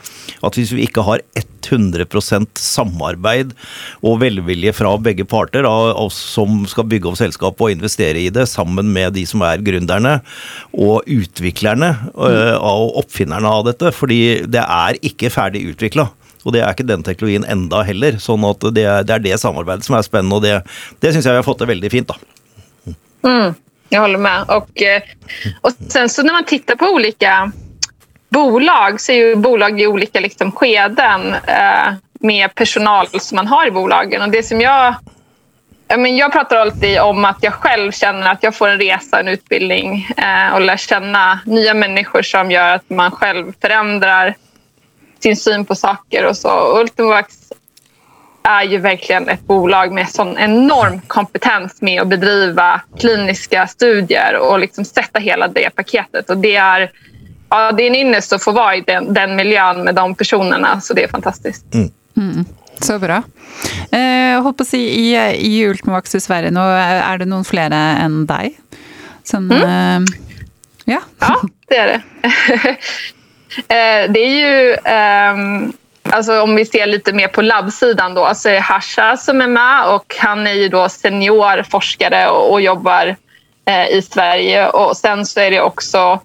at 0.43 0.57
hvis 0.57 0.73
vi 0.73 0.87
ikke 0.87 1.05
har 1.05 1.23
100% 1.63 2.59
samarbeid 2.59 3.53
og 4.03 4.17
velvilje 4.23 4.73
fra 4.75 4.95
begge 5.01 5.25
parter 5.29 5.67
av 5.69 5.93
oss 6.01 6.17
som 6.33 6.63
skal 6.69 6.89
bygge 6.89 7.11
opp 7.11 7.19
selskapet 7.21 7.67
og 7.67 7.75
investere 7.75 8.25
i 8.25 8.31
det, 8.33 8.47
sammen 8.51 8.91
med 8.93 9.15
de 9.17 9.25
som 9.29 9.45
er 9.45 9.63
gründerne 9.63 10.17
og 10.73 11.07
utviklerne 11.07 11.93
mm. 12.09 12.17
uh, 12.17 12.57
og 12.57 12.99
oppfinnerne 13.03 13.53
av 13.59 13.67
dette, 13.69 13.93
fordi 13.95 14.43
det 14.49 14.63
er 14.63 14.99
ikke 15.05 15.31
ferdig 15.33 15.67
utvikla. 15.73 16.09
Og 16.43 16.53
det 16.53 16.61
er 16.61 16.73
ikke 16.73 16.87
den 16.87 17.03
teknologin 17.03 17.45
enda 17.47 17.83
heller. 17.87 18.17
sånn 18.19 18.43
at 18.47 18.59
det, 18.75 18.85
det 19.07 19.13
är 19.13 19.19
det 19.19 19.37
samarbetet 19.39 19.85
som 19.85 19.95
är 19.95 20.01
spännande 20.01 20.35
och 20.35 20.41
det, 20.41 20.63
det 20.99 21.13
syns 21.13 21.25
jag 21.25 21.33
vi 21.33 21.41
har 21.41 21.43
fått 21.43 21.59
det 21.59 21.65
väldigt 21.65 21.91
fint. 21.91 22.07
Då. 22.07 22.15
Mm, 23.29 23.53
jag 23.89 24.01
håller 24.01 24.17
med. 24.17 24.43
Och, 24.47 24.81
eh, 24.81 25.01
och 25.61 25.71
sen 25.87 26.09
så 26.09 26.23
när 26.23 26.33
man 26.33 26.45
tittar 26.45 26.75
på 26.75 26.85
olika 26.85 27.51
bolag 28.29 29.01
så 29.01 29.11
är 29.11 29.15
ju 29.15 29.35
bolag 29.35 29.81
i 29.81 29.87
olika 29.87 30.19
liksom, 30.19 30.51
skeden 30.51 31.33
eh, 31.33 31.93
med 32.19 32.55
personal 32.55 33.07
som 33.19 33.35
man 33.35 33.47
har 33.47 33.67
i 33.67 33.71
bolagen. 33.71 34.21
Och 34.21 34.29
det 34.29 34.43
som 34.43 34.61
jag 34.61 34.95
jag 36.17 36.31
pratar 36.31 36.57
alltid 36.57 36.99
om 36.99 37.25
att 37.25 37.37
jag 37.41 37.53
själv 37.53 37.91
känner 37.91 38.31
att 38.31 38.43
jag 38.43 38.55
får 38.55 38.69
en 38.69 38.77
resa, 38.77 39.19
en 39.19 39.27
utbildning 39.27 40.09
eh, 40.17 40.53
och 40.53 40.61
lär 40.61 40.77
känna 40.77 41.39
nya 41.45 41.73
människor 41.73 42.21
som 42.21 42.51
gör 42.51 42.75
att 42.75 42.89
man 42.89 43.11
själv 43.11 43.53
förändrar 43.61 44.35
sin 45.23 45.35
syn 45.37 45.65
på 45.65 45.75
saker 45.75 46.25
och 46.25 46.37
så. 46.37 46.79
Ultimax 46.79 47.39
är 48.43 48.63
ju 48.63 48.77
verkligen 48.77 49.29
ett 49.29 49.47
bolag 49.47 49.91
med 49.91 50.09
sån 50.09 50.37
enorm 50.37 51.01
kompetens 51.07 51.81
med 51.81 52.01
att 52.01 52.07
bedriva 52.07 52.81
kliniska 52.99 53.67
studier 53.67 54.37
och 54.37 54.59
liksom 54.59 54.85
sätta 54.85 55.19
hela 55.19 55.47
det 55.47 55.69
paketet. 55.69 56.29
Och 56.29 56.37
det 56.37 56.55
är, 56.55 56.91
ja, 57.49 57.71
det 57.71 57.83
är 57.83 57.87
en 57.87 57.95
ynnest 57.95 58.33
att 58.33 58.43
få 58.43 58.51
vara 58.51 58.75
i 58.75 58.81
den, 58.81 59.13
den 59.13 59.35
miljön 59.35 59.83
med 59.83 59.95
de 59.95 60.15
personerna, 60.15 60.81
så 60.81 60.93
det 60.93 61.03
är 61.03 61.07
fantastiskt. 61.07 61.73
Mm. 61.73 61.91
Mm. 62.17 62.45
Så 62.79 62.99
bra. 62.99 63.23
Eh, 63.91 64.41
hoppas 64.41 64.73
i, 64.73 64.77
i, 64.77 65.15
i 65.35 65.67
Ultimax 65.67 66.15
i 66.15 66.19
Sverige 66.19 66.51
nu 66.51 66.59
är 66.59 67.17
det 67.17 67.25
någon 67.25 67.45
fler 67.45 67.71
än 67.71 68.25
dig? 68.25 68.59
Som, 69.23 69.51
mm. 69.51 70.03
eh, 70.03 70.13
ja. 70.85 71.01
ja, 71.19 71.41
det 71.67 71.77
är 71.77 71.87
det. 71.87 72.01
Eh, 73.57 74.11
det 74.11 74.19
är 74.19 74.29
ju, 74.29 74.75
um, 75.33 75.73
alltså 76.09 76.41
om 76.41 76.55
vi 76.55 76.65
ser 76.65 76.85
lite 76.85 77.13
mer 77.13 77.27
på 77.27 77.41
labbsidan 77.41 78.13
då, 78.13 78.31
så 78.35 78.49
är 78.49 78.59
Hasha 78.59 79.17
som 79.17 79.41
är 79.41 79.47
med 79.47 79.85
och 79.85 80.15
han 80.19 80.47
är 80.47 80.53
ju 80.53 80.69
då 80.69 80.89
seniorforskare 80.89 82.29
och, 82.29 82.51
och 82.51 82.61
jobbar 82.61 83.15
eh, 83.65 83.87
i 83.87 84.01
Sverige. 84.01 84.67
Och 84.67 84.97
sen 84.97 85.25
så 85.25 85.39
är 85.39 85.51
det 85.51 85.61
också 85.61 86.19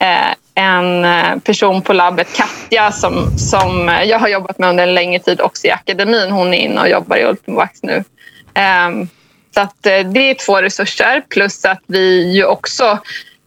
eh, 0.00 0.34
en 0.54 1.04
eh, 1.04 1.38
person 1.38 1.82
på 1.82 1.92
labbet, 1.92 2.36
Katja, 2.36 2.92
som, 2.92 3.38
som 3.38 3.88
jag 4.04 4.18
har 4.18 4.28
jobbat 4.28 4.58
med 4.58 4.68
under 4.68 4.84
en 4.84 4.94
längre 4.94 5.18
tid 5.18 5.40
också 5.40 5.66
i 5.66 5.70
akademin. 5.70 6.30
Hon 6.30 6.54
är 6.54 6.58
inne 6.58 6.80
och 6.80 6.88
jobbar 6.88 7.16
i 7.16 7.24
Ultimovax 7.24 7.82
nu. 7.82 8.04
Eh, 8.54 8.90
så 9.54 9.60
att, 9.60 9.86
eh, 9.86 9.98
det 9.98 10.30
är 10.30 10.34
två 10.34 10.62
resurser 10.62 11.22
plus 11.28 11.64
att 11.64 11.82
vi 11.86 12.32
ju 12.32 12.44
också 12.44 12.98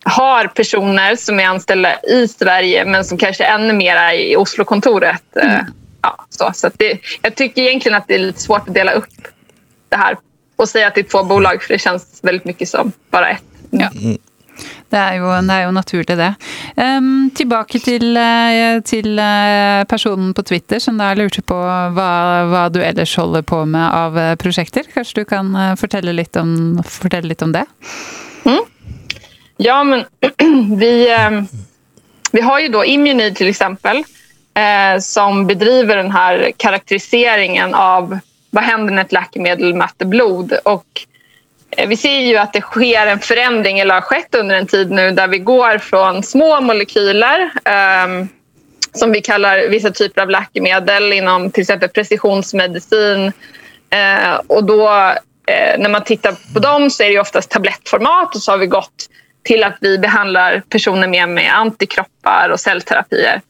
har 0.07 0.47
personer 0.47 1.15
som 1.15 1.39
är 1.39 1.47
anställda 1.47 1.99
i 2.01 2.27
Sverige 2.27 2.85
men 2.85 3.05
som 3.05 3.17
kanske 3.17 3.45
är 3.45 3.55
ännu 3.55 3.73
mer 3.73 4.13
i 4.13 4.35
Oslo-kontoret. 4.35 5.23
Eh, 5.35 5.53
mm. 5.53 5.65
Ja, 6.01 6.25
så 6.29 6.51
så 6.53 6.69
det, 6.77 6.99
jag 7.21 7.35
tycker 7.35 7.61
egentligen 7.61 7.97
att 7.97 8.07
det 8.07 8.15
är 8.15 8.19
lite 8.19 8.41
svårt 8.41 8.67
att 8.67 8.73
dela 8.73 8.91
upp 8.91 9.27
det 9.89 9.95
här 9.95 10.17
och 10.55 10.69
säga 10.69 10.87
att 10.87 10.95
det 10.95 11.01
är 11.01 11.03
två 11.03 11.23
bolag 11.23 11.63
för 11.63 11.73
det 11.73 11.79
känns 11.79 12.19
väldigt 12.23 12.45
mycket 12.45 12.69
som 12.69 12.91
bara 13.09 13.29
ett. 13.29 13.43
Ja. 13.69 13.89
Det 14.89 14.97
er 14.97 15.17
jo, 15.19 15.27
det 15.43 15.53
er 15.53 15.65
jo 15.65 15.71
naturlig, 15.75 16.15
det. 16.17 16.29
Um, 16.77 17.29
tilbake 17.35 17.79
til, 17.83 18.17
eh, 18.17 18.79
til, 18.81 19.19
eh, 19.19 19.83
personen 19.83 20.33
på 20.33 20.41
Twitter 20.41 20.79
som 20.79 20.97
da 20.97 21.13
lurte 21.13 21.43
på 21.43 21.57
hva, 21.93 22.47
hva, 22.47 22.63
du 22.71 22.79
ellers 22.81 23.15
holder 23.15 23.41
på 23.41 23.65
med 23.65 23.91
av 23.91 24.37
prosjekter. 24.37 24.87
Kanskje 24.93 25.21
du 25.21 25.25
kan 25.25 25.51
fortelle 25.77 26.15
litt 26.15 26.35
om, 26.39 26.79
fortelle 26.85 27.27
litt 27.27 27.41
om 27.41 27.51
det? 27.51 27.65
Mm. 28.45 28.63
Ja, 29.57 29.83
men 29.83 30.05
vi, 30.77 31.11
eh, 31.11 31.29
vi 32.31 32.41
har 32.41 32.59
ju 32.59 32.67
då 32.67 32.85
Immunid 32.85 33.35
till 33.35 33.47
exempel 33.47 33.97
eh, 34.53 34.99
som 34.99 35.47
bedriver 35.47 35.97
den 35.97 36.11
här 36.11 36.51
karaktäriseringen 36.57 37.73
av 37.73 38.19
vad 38.49 38.63
händer 38.63 38.93
när 38.93 39.01
ett 39.01 39.11
läkemedel 39.11 39.73
mäter 39.73 40.05
blod. 40.05 40.53
Och 40.63 40.85
eh, 41.71 41.87
vi 41.87 41.97
ser 41.97 42.19
ju 42.19 42.37
att 42.37 42.53
det 42.53 42.61
sker 42.61 43.07
en 43.07 43.19
förändring, 43.19 43.79
eller 43.79 43.93
har 43.93 44.01
skett 44.01 44.35
under 44.35 44.55
en 44.55 44.67
tid 44.67 44.91
nu, 44.91 45.11
där 45.11 45.27
vi 45.27 45.37
går 45.37 45.77
från 45.77 46.23
små 46.23 46.61
molekyler 46.61 47.51
ehm, 47.65 48.27
som 48.93 49.11
vi 49.11 49.21
kallar 49.21 49.69
vissa 49.69 49.91
typer 49.91 50.21
av 50.21 50.29
läkemedel 50.29 51.13
inom 51.13 51.51
till 51.51 51.61
exempel 51.61 51.89
precisionsmedicin. 51.89 53.31
Och 54.47 54.63
då, 54.63 54.89
när 55.77 55.89
man 55.89 56.03
tittar 56.03 56.53
på 56.53 56.59
dem 56.59 56.89
så 56.89 57.03
är 57.03 57.09
det 57.09 57.19
oftast 57.19 57.49
tablettformat 57.49 58.35
och 58.35 58.41
så 58.41 58.51
har 58.51 58.57
vi 58.57 58.67
gått 58.67 59.09
till 59.47 59.63
att 59.63 59.77
vi 59.81 59.97
behandlar 59.97 60.63
personer 60.69 61.07
mer 61.07 61.27
med 61.27 61.53
antikroppar 61.53 62.49
och 62.49 62.59
cellterapier. 62.59 63.41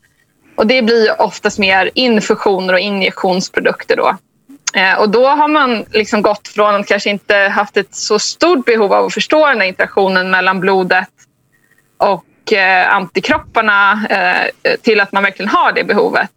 Och 0.55 0.67
det 0.67 0.81
blir 0.81 1.21
oftast 1.21 1.59
mer 1.59 1.91
infusioner 1.93 2.73
och 2.73 2.79
injektionsprodukter. 2.79 3.95
Då. 3.95 4.17
Eh, 4.75 4.99
och 4.99 5.09
då 5.09 5.27
har 5.27 5.47
man 5.47 5.85
liksom 5.91 6.21
gått 6.21 6.47
från 6.47 6.75
att 6.75 6.87
kanske 6.87 7.09
inte 7.09 7.35
haft 7.35 7.77
ett 7.77 7.95
så 7.95 8.19
stort 8.19 8.65
behov 8.65 8.93
av 8.93 9.05
att 9.05 9.13
förstå 9.13 9.47
den 9.47 9.61
här 9.61 9.67
interaktionen 9.67 10.31
mellan 10.31 10.59
blodet 10.59 11.09
och 11.97 12.53
eh, 12.53 12.93
antikropparna 12.93 14.07
eh, 14.09 14.75
till 14.81 14.99
att 14.99 15.11
man 15.11 15.23
verkligen 15.23 15.49
har 15.49 15.71
det 15.71 15.83
behovet. 15.83 16.29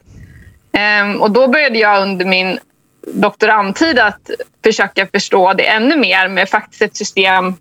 Ehm, 0.73 1.21
och 1.21 1.31
då 1.31 1.49
började 1.49 1.79
jag 1.79 2.03
under 2.03 2.25
min 2.25 2.59
doktorandtid 3.07 3.99
att 3.99 4.31
försöka 4.65 5.07
förstå 5.07 5.53
det 5.53 5.67
ännu 5.67 5.97
mer 5.97 6.29
med 6.29 6.49
faktiskt 6.49 6.83
ett 6.83 6.97
system 6.97 7.55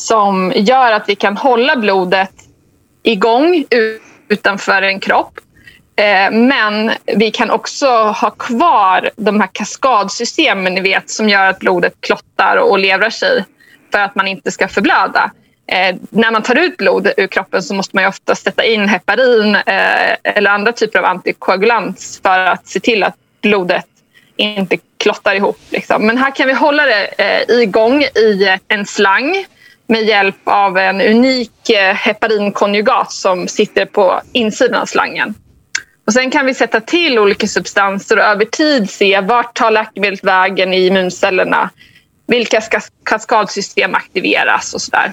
som 0.00 0.52
gör 0.56 0.92
att 0.92 1.08
vi 1.08 1.14
kan 1.14 1.36
hålla 1.36 1.76
blodet 1.76 2.32
igång 3.02 3.64
utanför 4.28 4.82
en 4.82 5.00
kropp 5.00 5.40
eh, 5.96 6.30
men 6.30 6.90
vi 7.06 7.30
kan 7.30 7.50
också 7.50 7.86
ha 7.96 8.30
kvar 8.30 9.10
de 9.16 9.40
här 9.40 9.48
kaskadsystemen 9.52 10.74
ni 10.74 10.80
vet, 10.80 11.10
som 11.10 11.28
gör 11.28 11.46
att 11.46 11.58
blodet 11.58 11.94
klottar 12.00 12.56
och 12.56 12.78
levrar 12.78 13.10
sig 13.10 13.44
för 13.92 13.98
att 13.98 14.14
man 14.14 14.28
inte 14.28 14.50
ska 14.50 14.68
förblöda. 14.68 15.30
Eh, 15.66 15.96
när 16.10 16.30
man 16.30 16.42
tar 16.42 16.58
ut 16.58 16.76
blod 16.76 17.12
ur 17.16 17.26
kroppen 17.26 17.62
så 17.62 17.74
måste 17.74 17.96
man 17.96 18.06
ofta 18.06 18.34
sätta 18.34 18.64
in 18.64 18.88
heparin 18.88 19.54
eh, 19.54 20.16
eller 20.24 20.50
andra 20.50 20.72
typer 20.72 20.98
av 20.98 21.04
antikoagulans 21.04 22.20
för 22.22 22.38
att 22.38 22.66
se 22.66 22.80
till 22.80 23.02
att 23.02 23.16
blodet 23.42 23.86
inte 24.36 24.76
klottar 24.96 25.34
ihop. 25.34 25.58
Liksom. 25.70 26.06
Men 26.06 26.18
här 26.18 26.30
kan 26.30 26.46
vi 26.46 26.52
hålla 26.52 26.84
det 26.84 27.06
eh, 27.18 27.58
igång 27.58 28.02
i 28.02 28.58
en 28.68 28.86
slang 28.86 29.46
med 29.90 30.04
hjälp 30.04 30.36
av 30.44 30.78
en 30.78 31.00
unik 31.00 31.70
eh, 31.70 31.94
heparinkonjugat 31.94 33.12
som 33.12 33.48
sitter 33.48 33.86
på 33.86 34.20
insidan 34.32 34.80
av 34.80 34.86
slangen. 34.86 35.34
Och 36.06 36.12
sen 36.12 36.30
kan 36.30 36.46
vi 36.46 36.54
sätta 36.54 36.80
till 36.80 37.18
olika 37.18 37.46
substanser 37.46 38.16
och 38.16 38.24
över 38.24 38.44
tid 38.44 38.90
se 38.90 39.20
vart 39.20 39.56
tar 39.56 39.70
läkemedlet 39.70 40.24
vägen 40.24 40.74
i 40.74 40.86
immuncellerna. 40.86 41.70
Vilka 42.26 42.60
kaskadsystem 43.04 43.94
aktiveras 43.94 44.74
och 44.74 44.80
sådär. 44.80 45.12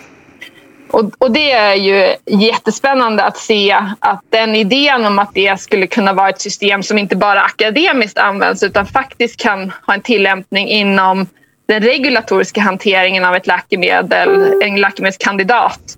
Och, 0.89 1.11
och, 1.17 1.31
det 1.31 1.51
är 1.51 1.75
ju 1.75 2.15
jättespännande 2.25 3.23
att 3.23 3.37
se 3.37 3.77
att 3.99 4.21
den 4.29 4.55
idén 4.55 5.05
om 5.05 5.19
att 5.19 5.33
det 5.33 5.61
skulle 5.61 5.87
kunna 5.87 6.13
vara 6.13 6.29
ett 6.29 6.41
system 6.41 6.83
som 6.83 6.97
inte 6.97 7.15
bara 7.15 7.41
akademiskt 7.41 8.17
används 8.17 8.63
utan 8.63 8.85
faktiskt 8.85 9.39
kan 9.39 9.71
ha 9.85 9.93
en 9.93 10.01
tillämpning 10.01 10.67
inom 10.67 11.27
den 11.67 11.81
regulatoriska 11.81 12.61
hanteringen 12.61 13.25
av 13.25 13.35
ett 13.35 13.47
läkemedel, 13.47 14.61
en 14.63 14.81
läkemedelskandidat 14.81 15.97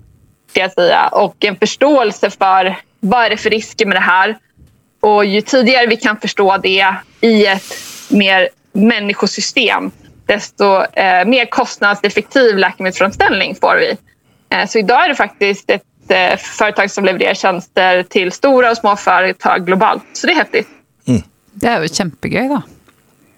ska 0.50 0.60
jag 0.60 0.72
säga, 0.72 1.06
och 1.06 1.44
en 1.44 1.56
förståelse 1.56 2.30
för 2.30 2.76
vad 3.00 3.24
är 3.24 3.30
det 3.30 3.36
för 3.36 3.50
risker 3.50 3.86
med 3.86 3.96
det 3.96 4.00
här 4.00 4.38
och 5.00 5.24
ju 5.24 5.40
tidigare 5.40 5.86
vi 5.86 5.96
kan 5.96 6.16
förstå 6.20 6.56
det 6.56 6.94
i 7.20 7.46
ett 7.46 7.72
mer 8.08 8.48
människosystem 8.72 9.90
desto 10.26 10.64
eh, 10.82 11.24
mer 11.26 11.46
kostnadseffektiv 11.46 12.58
läkemedelsframställning 12.58 13.54
får 13.54 13.76
vi. 13.76 13.96
Eh, 14.56 14.66
så 14.68 14.78
idag 14.78 15.04
är 15.04 15.08
det 15.08 15.14
faktiskt 15.14 15.70
ett 15.70 15.82
eh, 16.08 16.36
företag 16.36 16.90
som 16.90 17.04
levererar 17.04 17.34
tjänster 17.34 18.02
till 18.02 18.32
stora 18.32 18.70
och 18.70 18.76
små 18.76 18.96
företag 18.96 19.66
globalt. 19.66 20.02
Så 20.12 20.26
det 20.26 20.32
är 20.32 20.36
häftigt. 20.36 20.68
Mm. 21.08 21.22
Det 21.52 21.66
är 21.66 21.82
ju 21.82 21.88
kjempegøy, 21.88 22.48
da. 22.48 22.62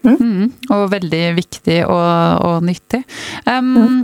Mm. 0.03 0.15
Mm, 0.19 0.47
og 0.75 0.89
veldig 0.91 1.21
viktig 1.37 1.77
og, 1.87 2.43
og 2.43 2.63
nyttig. 2.67 3.03
Um, 3.47 3.69
mm. 3.75 3.99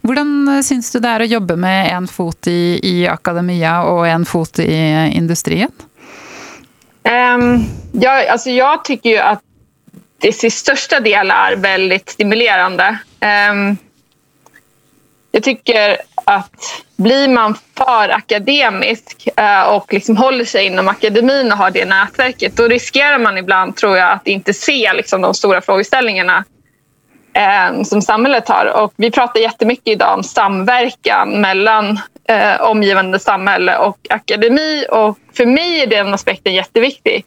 Hvordan 0.00 0.62
syns 0.64 0.88
du 0.94 0.98
det 1.02 1.10
er 1.12 1.24
å 1.24 1.30
jobbe 1.34 1.58
med 1.60 1.90
en 1.92 2.08
fot 2.08 2.48
i, 2.48 2.78
i 2.80 2.94
akademia 3.10 3.82
og 3.90 4.06
en 4.08 4.24
fot 4.28 4.62
i 4.64 4.80
industrien? 5.12 5.72
Um, 7.04 7.64
jag, 7.92 8.26
alltså 8.26 8.50
jag 8.50 8.84
tycker 8.84 9.10
ju 9.10 9.18
att 9.18 9.42
det 10.18 10.32
till 10.32 10.52
största 10.52 11.00
del 11.00 11.30
är 11.30 11.56
väldigt 11.56 12.10
stimulerande. 12.10 12.98
Um, 13.50 13.76
jag 15.32 15.42
tycker 15.42 15.96
att 16.24 16.84
blir 16.96 17.28
man 17.28 17.54
för 17.76 18.08
akademisk 18.08 19.28
eh, 19.36 19.62
och 19.62 19.92
liksom 19.92 20.16
håller 20.16 20.44
sig 20.44 20.66
inom 20.66 20.88
akademin 20.88 21.52
och 21.52 21.58
har 21.58 21.70
det 21.70 21.84
nätverket 21.84 22.56
då 22.56 22.68
riskerar 22.68 23.18
man 23.18 23.38
ibland, 23.38 23.76
tror 23.76 23.96
jag, 23.96 24.12
att 24.12 24.26
inte 24.26 24.54
se 24.54 24.92
liksom, 24.92 25.20
de 25.20 25.34
stora 25.34 25.60
frågeställningarna 25.60 26.44
eh, 27.34 27.82
som 27.82 28.02
samhället 28.02 28.48
har. 28.48 28.66
Och 28.66 28.92
vi 28.96 29.10
pratar 29.10 29.40
jättemycket 29.40 29.88
idag 29.88 30.14
om 30.14 30.22
samverkan 30.24 31.40
mellan 31.40 32.00
eh, 32.28 32.60
omgivande 32.60 33.18
samhälle 33.18 33.78
och 33.78 33.98
akademi. 34.10 34.86
Och 34.90 35.18
för 35.36 35.46
mig 35.46 35.82
är 35.82 35.86
den 35.86 36.14
aspekten 36.14 36.54
jätteviktig. 36.54 37.24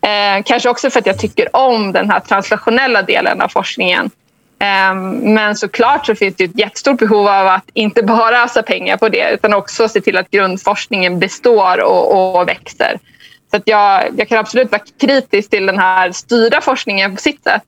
Eh, 0.00 0.42
kanske 0.44 0.68
också 0.68 0.90
för 0.90 1.00
att 1.00 1.06
jag 1.06 1.18
tycker 1.18 1.56
om 1.56 1.92
den 1.92 2.10
här 2.10 2.20
translationella 2.20 3.02
delen 3.02 3.40
av 3.40 3.48
forskningen. 3.48 4.10
Eh, 4.60 4.94
men 5.22 5.56
såklart 5.56 6.06
så 6.06 6.14
finns 6.14 6.36
det 6.36 6.44
ett 6.44 6.58
jättestort 6.58 6.98
behov 6.98 7.28
av 7.28 7.46
att 7.46 7.70
inte 7.72 8.02
bara 8.18 8.42
ösa 8.42 8.62
pengar 8.62 8.96
på 8.96 9.08
det 9.08 9.30
utan 9.30 9.54
också 9.54 9.88
se 9.88 10.00
till 10.00 10.16
att 10.16 10.30
grundforskningen 10.30 11.18
består 11.18 11.80
och, 11.80 12.38
och 12.38 12.48
växer. 12.48 12.98
Så 13.50 13.56
att 13.56 13.62
jag, 13.64 14.04
jag 14.16 14.28
kan 14.28 14.38
absolut 14.38 14.72
vara 14.72 14.82
kritisk 15.00 15.50
till 15.50 15.66
den 15.66 15.78
här 15.78 16.12
styrda 16.12 16.60
forskningen 16.60 17.16
på 17.16 17.22
sitt 17.22 17.44
sätt. 17.44 17.62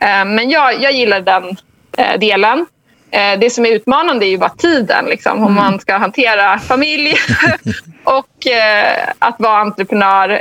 Eh, 0.00 0.24
men 0.24 0.50
jag, 0.50 0.82
jag 0.82 0.92
gillar 0.92 1.20
den 1.20 1.56
eh, 1.98 2.18
delen. 2.18 2.66
Eh, 3.10 3.38
det 3.38 3.50
som 3.50 3.66
är 3.66 3.70
utmanande 3.70 4.26
är 4.26 4.28
ju 4.28 4.38
bara 4.38 4.50
tiden, 4.50 5.04
liksom, 5.04 5.38
om 5.38 5.42
mm. 5.42 5.54
man 5.54 5.80
ska 5.80 5.96
hantera 5.96 6.58
familj 6.58 7.14
och 8.04 8.46
eh, 8.46 9.08
att 9.18 9.36
vara 9.38 9.60
entreprenör 9.60 10.38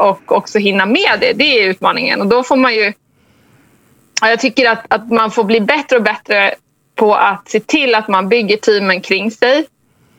och 0.00 0.32
också 0.32 0.58
hinna 0.58 0.86
med 0.86 1.18
det. 1.20 1.32
Det 1.32 1.44
är 1.44 1.68
utmaningen. 1.68 2.20
Och 2.20 2.26
då 2.26 2.42
får 2.42 2.56
man 2.56 2.74
ju... 2.74 2.92
Jag 4.28 4.40
tycker 4.40 4.70
att, 4.70 4.84
att 4.88 5.10
man 5.10 5.30
får 5.30 5.44
bli 5.44 5.60
bättre 5.60 5.96
och 5.96 6.02
bättre 6.02 6.54
på 6.96 7.14
att 7.14 7.48
se 7.48 7.60
till 7.60 7.94
att 7.94 8.08
man 8.08 8.28
bygger 8.28 8.56
teamen 8.56 9.00
kring 9.00 9.30
sig 9.30 9.66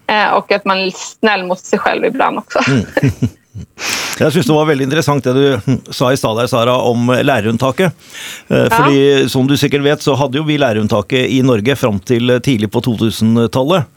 eh, 0.08 0.28
och 0.34 0.52
att 0.52 0.66
man 0.66 0.78
är 0.78 0.92
snäll 0.96 1.44
mot 1.44 1.60
sig 1.60 1.80
själv 1.80 2.06
ibland 2.06 2.38
också. 2.38 2.60
Mm. 2.68 2.86
Jeg 4.16 4.32
syns 4.32 4.48
det 4.48 4.56
var 4.56 4.68
veldig 4.68 4.86
interessant 4.88 5.26
det 5.28 5.34
du 5.36 5.76
sa 5.96 6.10
i 6.12 6.18
stad 6.20 6.40
Sara, 6.50 6.76
om 6.88 7.10
lærerrundtaket. 7.12 7.92
Eh, 8.48 8.68
fordi 8.72 9.00
ja. 9.02 9.30
som 9.32 9.48
du 9.48 9.58
sikkert 9.60 9.84
vet, 9.84 10.04
så 10.04 10.16
hadde 10.20 10.40
jo 10.40 10.46
vi 10.48 10.58
lærerrundtaket 10.60 11.28
i 11.36 11.42
Norge 11.44 11.76
fram 11.80 12.00
til 12.00 12.38
tidlig 12.44 12.70
på 12.72 12.84
2000-tallet. 12.86 13.88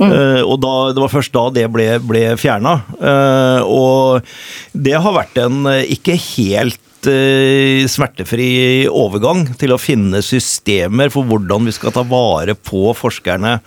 Mm. 0.00 0.12
Uh, 0.12 0.42
og 0.44 0.56
da, 0.64 0.72
det 0.96 1.04
var 1.04 1.12
først 1.12 1.34
da 1.36 1.44
det 1.52 1.66
ble, 1.72 1.90
ble 2.04 2.24
fjerna. 2.40 2.78
Eh, 2.96 3.60
og 3.68 4.24
det 4.72 4.96
har 4.96 5.16
vært 5.16 5.40
en 5.44 5.68
ikke 5.84 6.16
helt 6.36 6.80
Eh, 7.06 7.84
smertefri 7.86 8.86
overgang 8.88 9.44
til 9.60 9.74
å 9.74 9.78
finne 9.78 10.22
systemer 10.24 11.12
for 11.12 11.28
hvordan 11.28 11.68
vi 11.68 11.74
skal 11.76 11.92
ta 11.94 12.02
vare 12.06 12.56
på 12.56 12.90
forskerne 12.96 13.58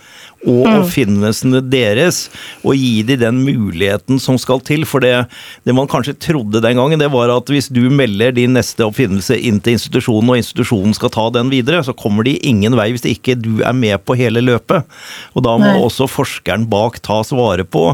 og 0.46 0.64
mm. 0.64 0.76
oppfinnelsene 0.80 1.60
deres, 1.68 2.22
og 2.64 2.78
gi 2.78 3.02
dem 3.06 3.20
den 3.20 3.40
muligheten 3.44 4.20
som 4.22 4.38
skal 4.40 4.62
til. 4.64 4.86
For 4.88 5.04
det, 5.04 5.26
det, 5.66 5.74
man 5.76 5.88
kanskje 5.90 6.16
trodde 6.16 6.62
den 6.64 6.78
gangen, 6.80 7.00
det 7.00 7.10
var 7.12 7.32
at 7.34 7.50
hvis 7.52 7.68
du 7.72 7.82
melder 7.92 8.32
din 8.36 8.54
neste 8.56 8.86
oppfinnelse 8.86 9.36
inn 9.36 9.60
til 9.60 9.76
institusjonen, 9.76 10.32
og 10.32 10.40
institusjonen 10.40 10.96
skal 10.96 11.12
ta 11.12 11.26
den 11.34 11.52
videre, 11.52 11.82
så 11.84 11.94
kommer 11.96 12.26
de 12.26 12.38
ingen 12.46 12.76
vei 12.78 12.90
hvis 12.94 13.06
ikke 13.08 13.36
du 13.40 13.60
er 13.66 13.76
med 13.76 14.00
på 14.06 14.16
hele 14.18 14.42
løpet. 14.44 14.88
Og 15.34 15.44
da 15.44 15.56
må 15.60 15.68
Nei. 15.68 15.82
også 15.84 16.08
forskeren 16.10 16.66
bak 16.70 17.00
tas 17.04 17.34
vare 17.36 17.66
på. 17.68 17.90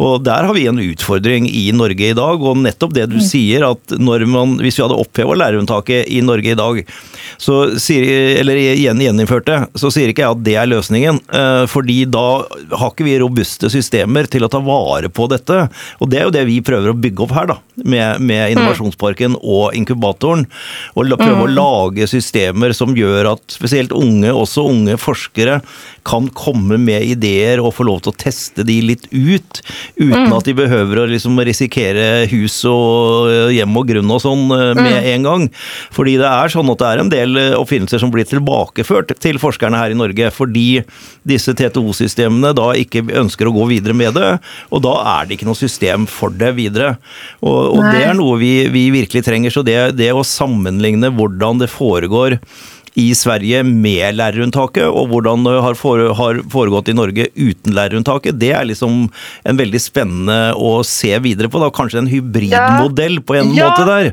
Og 0.00 0.14
der 0.26 0.46
har 0.46 0.56
vi 0.56 0.68
en 0.70 0.80
utfordring 0.82 1.48
i 1.50 1.68
Norge 1.76 2.12
i 2.12 2.16
dag, 2.16 2.40
og 2.40 2.62
nettopp 2.62 2.94
det 2.96 3.08
du 3.10 3.18
mm. 3.18 3.26
sier, 3.26 3.66
at 3.66 3.98
når 3.98 4.26
man, 4.30 4.56
hvis 4.62 4.78
vi 4.78 4.86
hadde 4.86 4.98
oppheva 5.00 5.36
lærerunntaket 5.38 6.08
i 6.10 6.22
Norge 6.24 6.54
i 6.54 6.58
dag, 6.58 6.82
så 7.40 7.60
sier, 7.80 8.06
eller 8.40 8.58
gjeninnført 8.78 9.48
det, 9.48 9.60
så 9.80 9.90
sier 9.92 10.12
ikke 10.12 10.24
jeg 10.24 10.36
at 10.36 10.44
det 10.46 10.56
er 10.60 10.70
løsningen. 10.70 11.20
For 11.70 11.79
fordi 11.80 12.04
da 12.12 12.24
har 12.76 12.92
ikke 12.92 13.06
vi 13.06 13.16
robuste 13.22 13.70
systemer 13.72 14.28
til 14.30 14.44
å 14.44 14.50
ta 14.52 14.60
vare 14.64 15.08
på 15.12 15.26
dette. 15.32 15.62
Og 16.00 16.10
det 16.12 16.20
er 16.20 16.28
jo 16.28 16.34
det 16.34 16.44
vi 16.48 16.60
prøver 16.64 16.92
å 16.92 16.98
bygge 16.98 17.24
opp 17.24 17.34
her, 17.36 17.48
da, 17.50 17.56
med, 17.80 18.20
med 18.20 18.52
Innovasjonsparken 18.54 19.38
og 19.40 19.76
inkubatoren. 19.78 20.44
Og 20.94 21.14
prøve 21.20 21.46
å 21.46 21.50
lage 21.50 22.08
systemer 22.10 22.74
som 22.76 22.92
gjør 22.96 23.32
at 23.34 23.56
spesielt 23.56 23.94
unge, 23.96 24.32
også 24.32 24.66
unge 24.68 24.98
forskere, 25.00 25.60
kan 26.06 26.28
komme 26.36 26.78
med 26.80 27.04
ideer 27.04 27.60
og 27.62 27.74
få 27.76 27.86
lov 27.88 28.02
å 28.08 28.14
teste 28.16 28.64
de 28.66 28.78
litt 28.84 29.06
ut, 29.12 29.60
uten 30.00 30.32
at 30.32 30.48
de 30.48 30.54
behøver 30.56 31.02
å 31.02 31.08
liksom 31.10 31.38
risikere 31.46 32.26
hus 32.30 32.60
og 32.68 33.52
hjem 33.54 33.76
og 33.76 33.90
grunn 33.90 34.14
og 34.14 34.22
sånn 34.24 34.46
med 34.48 35.08
en 35.14 35.28
gang. 35.28 35.46
Fordi 35.94 36.16
det 36.20 36.28
er 36.28 36.52
sånn 36.52 36.70
at 36.72 36.80
det 36.80 36.90
er 36.90 37.02
en 37.02 37.12
del 37.12 37.40
oppfinnelser 37.58 38.02
som 38.02 38.12
blir 38.12 38.28
tilbakeført 38.28 39.14
til 39.20 39.40
forskerne 39.42 39.80
her 39.80 39.94
i 39.94 39.98
Norge, 39.98 40.30
fordi 40.34 40.82
disse 41.26 41.54
TTO-systemene 41.56 42.54
da 42.56 42.70
ikke 42.78 43.04
ønsker 43.20 43.48
å 43.48 43.54
gå 43.54 43.68
videre 43.70 43.96
med 43.96 44.16
det, 44.16 44.32
og 44.70 44.84
da 44.86 44.96
er 45.18 45.28
det 45.28 45.38
ikke 45.38 45.48
noe 45.50 45.58
system 45.58 46.06
for 46.10 46.32
det 46.34 46.54
videre. 46.58 46.94
Og, 47.44 47.76
og 47.76 47.84
det 47.90 48.04
er 48.06 48.16
noe 48.18 48.38
vi, 48.40 48.54
vi 48.72 48.88
virkelig 48.94 49.24
trenger. 49.26 49.54
Så 49.54 49.64
det, 49.66 49.78
det 49.98 50.12
å 50.14 50.26
sammenligne 50.26 51.12
hvordan 51.16 51.60
det 51.62 51.70
foregår 51.72 52.40
i 52.94 53.14
Sverige 53.14 53.62
med 53.64 54.14
lærerunntaket, 54.18 54.84
og 54.88 55.08
hvordan 55.12 55.44
det 55.46 55.58
har 55.62 55.74
foregått 55.78 56.88
i 56.88 56.94
Norge 56.96 57.28
uten 57.36 57.74
lærerunntaket, 57.76 58.38
det 58.40 58.50
er 58.56 58.64
liksom 58.66 59.04
en 59.44 59.56
veldig 59.60 59.80
spennende 59.80 60.40
å 60.58 60.80
se 60.84 61.12
videre 61.22 61.48
på. 61.48 61.60
Da. 61.62 61.70
Kanskje 61.70 61.98
en 62.02 62.10
hybridmodell 62.10 63.20
på 63.22 63.34
en 63.38 63.54
Ja. 63.54 63.68
måte 63.70 63.86
der. 63.86 64.12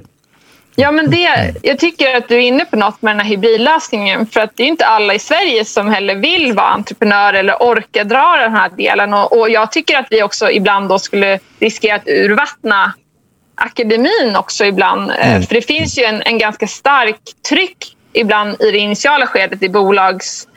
Ja, 0.79 0.91
men 0.91 1.09
det, 1.09 1.53
jag 1.63 1.79
tycker 1.79 2.15
att 2.15 2.27
du 2.29 2.35
är 2.35 2.39
inne 2.39 2.65
på 2.65 2.75
något 2.77 3.01
med 3.01 3.15
den 3.15 3.19
här 3.19 3.29
hybridlösningen. 3.29 4.27
För 4.27 4.39
att 4.39 4.51
det 4.55 4.63
är 4.63 4.67
inte 4.67 4.85
alla 4.85 5.13
i 5.13 5.19
Sverige 5.19 5.65
som 5.65 5.87
heller 5.89 6.15
vill 6.15 6.53
vara 6.53 6.67
entreprenör 6.67 7.33
eller 7.33 7.53
orkar 7.53 8.03
dra 8.03 8.37
den 8.41 8.53
här 8.53 8.69
delen. 8.77 9.13
Och, 9.13 9.39
och 9.39 9.49
jag 9.49 9.71
tycker 9.71 9.97
att 9.97 10.07
vi 10.09 10.23
också 10.23 10.51
ibland 10.51 10.89
då 10.89 10.99
skulle 10.99 11.39
riskera 11.59 11.95
att 11.95 12.07
urvattna 12.07 12.93
akademin 13.55 14.35
också 14.37 14.65
ibland. 14.65 15.11
Eh, 15.11 15.41
För 15.41 15.53
det 15.55 15.61
finns 15.67 15.97
ju 15.99 16.03
en, 16.03 16.21
en 16.21 16.37
ganska 16.37 16.67
stark 16.67 17.19
tryck 17.49 17.96
ibland 18.13 18.61
i 18.61 18.71
det 18.71 18.77
initiala 18.77 19.27
skedet 19.27 19.63
i 19.63 19.69
bolags 19.69 20.47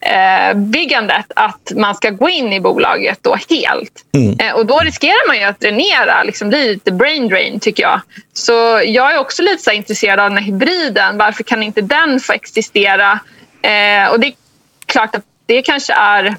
eh, 0.00 0.56
byggandet 0.56 1.26
att 1.36 1.72
man 1.76 1.94
ska 1.94 2.10
gå 2.10 2.28
in 2.28 2.52
i 2.52 2.60
bolaget 2.60 3.18
då 3.22 3.36
helt. 3.50 4.04
Eh, 4.40 4.54
och 4.54 4.66
då 4.66 4.78
riskerar 4.78 5.28
man 5.28 5.36
ju 5.36 5.42
att 5.42 5.60
dränera, 5.60 6.22
liksom 6.22 6.48
bli 6.48 6.68
lite 6.68 6.92
brain 6.92 7.28
drain 7.28 7.60
tycker 7.60 7.82
jag. 7.82 8.00
Så 8.32 8.52
jag 8.84 9.14
är 9.14 9.18
också 9.18 9.42
lite 9.42 9.62
så 9.62 9.70
intresserad 9.70 10.20
av 10.20 10.30
den 10.30 10.38
här 10.38 10.44
hybriden. 10.44 11.18
Varför 11.18 11.42
kan 11.42 11.62
inte 11.62 11.80
den 11.80 12.20
få 12.20 12.32
existera? 12.32 13.20
Eh, 13.62 14.10
och 14.10 14.20
det 14.20 14.26
är 14.26 14.34
klart 14.86 15.14
att 15.14 15.24
det 15.46 15.62
kanske 15.62 15.92
är 15.92 16.36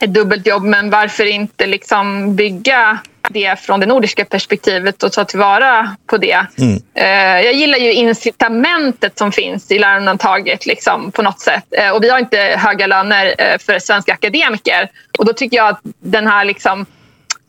ett 0.00 0.14
dubbelt 0.14 0.46
jobb, 0.46 0.62
men 0.62 0.90
varför 0.90 1.24
inte 1.24 1.66
liksom 1.66 2.36
bygga 2.36 2.98
det 3.30 3.60
från 3.60 3.80
det 3.80 3.86
nordiska 3.86 4.24
perspektivet 4.24 5.02
och 5.02 5.12
ta 5.12 5.24
tillvara 5.24 5.96
på 6.06 6.16
det. 6.16 6.46
Eh, 6.94 7.40
jag 7.40 7.52
gillar 7.52 7.78
ju 7.78 7.92
incitamentet 7.92 9.18
som 9.18 9.32
finns 9.32 9.70
i 9.70 9.78
läroundantaget 9.78 10.66
liksom, 10.66 11.12
på 11.12 11.22
något 11.22 11.40
sätt. 11.40 11.64
Eh, 11.70 11.90
och 11.90 12.04
vi 12.04 12.08
har 12.08 12.18
inte 12.18 12.38
höga 12.38 12.86
löner 12.86 13.34
eh, 13.38 13.58
för 13.58 13.78
svenska 13.78 14.12
akademiker. 14.12 14.90
Och 15.18 15.24
då 15.24 15.32
tycker 15.32 15.56
jag 15.56 15.68
att 15.68 15.80
den 16.00 16.26
här 16.26 16.44
liksom, 16.44 16.86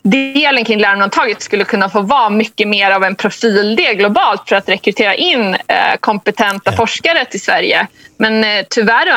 delen 0.03 0.65
kring 0.65 0.79
läroundantaget 0.79 1.41
skulle 1.41 1.63
kunna 1.63 1.89
få 1.89 2.01
vara 2.01 2.29
mycket 2.29 2.67
mer 2.67 2.91
av 2.91 3.03
en 3.03 3.15
profildel 3.15 3.95
globalt 3.95 4.49
för 4.49 4.55
att 4.55 4.69
rekrytera 4.69 5.15
in 5.15 5.57
kompetenta 5.99 6.71
forskare 6.71 7.25
till 7.25 7.41
Sverige. 7.41 7.87
Men 8.17 8.65
tyvärr 8.69 9.11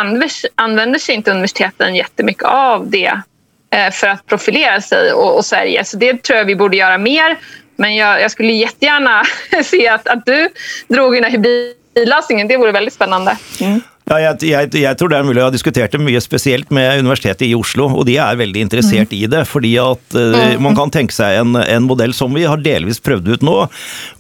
använder, 0.55 0.99
sig 0.99 1.15
inte 1.15 1.31
universiteten 1.31 1.95
jättemycket 1.95 2.45
av 2.45 2.91
det 2.91 3.21
Eh, 3.71 3.91
för 3.91 4.07
att 4.07 4.27
profilera 4.27 4.81
sig 4.81 5.13
och, 5.13 5.37
och 5.37 5.45
Sverige. 5.45 5.85
Så 5.85 5.97
det 5.97 6.23
tror 6.23 6.39
jag 6.39 6.45
vi 6.45 6.57
borde 6.57 6.77
göra 6.77 6.99
mer. 6.99 7.39
Men 7.77 7.97
jag, 7.97 8.21
jag 8.21 8.31
skulle 8.31 8.53
jättegärna 8.53 9.23
se 9.65 9.89
att, 9.89 10.09
att 10.09 10.27
du 10.27 10.49
drog 10.89 11.15
den 11.15 11.25
här 11.25 11.31
hybridlösningen. 11.31 12.49
Det 12.49 12.57
vore 12.57 12.73
väldigt 12.73 12.95
spännande. 12.95 13.37
Mm. 13.61 13.81
Ja, 14.09 14.19
jeg, 14.23 14.49
jeg, 14.49 14.71
jeg 14.81 14.97
tror 14.97 15.13
det 15.13 15.19
er 15.19 15.27
mulig. 15.27 15.37
Jeg 15.41 15.49
har 15.49 15.55
diskutert 15.55 15.93
det 15.93 16.01
mye 16.01 16.21
spesielt 16.25 16.71
med 16.73 17.03
Universitetet 17.03 17.45
i 17.49 17.55
Oslo, 17.57 17.91
og 17.93 18.07
de 18.09 18.17
er 18.17 18.39
veldig 18.41 18.63
interessert 18.65 19.13
i 19.13 19.27
det. 19.29 19.43
Fordi 19.49 19.75
at 19.83 20.17
eh, 20.17 20.55
man 20.65 20.77
kan 20.79 20.93
tenke 20.95 21.13
seg 21.13 21.43
en, 21.43 21.59
en 21.61 21.85
modell 21.85 22.15
som 22.17 22.33
vi 22.33 22.47
har 22.49 22.61
delvis 22.65 23.03
prøvd 23.05 23.29
ut 23.35 23.45
nå, 23.45 23.57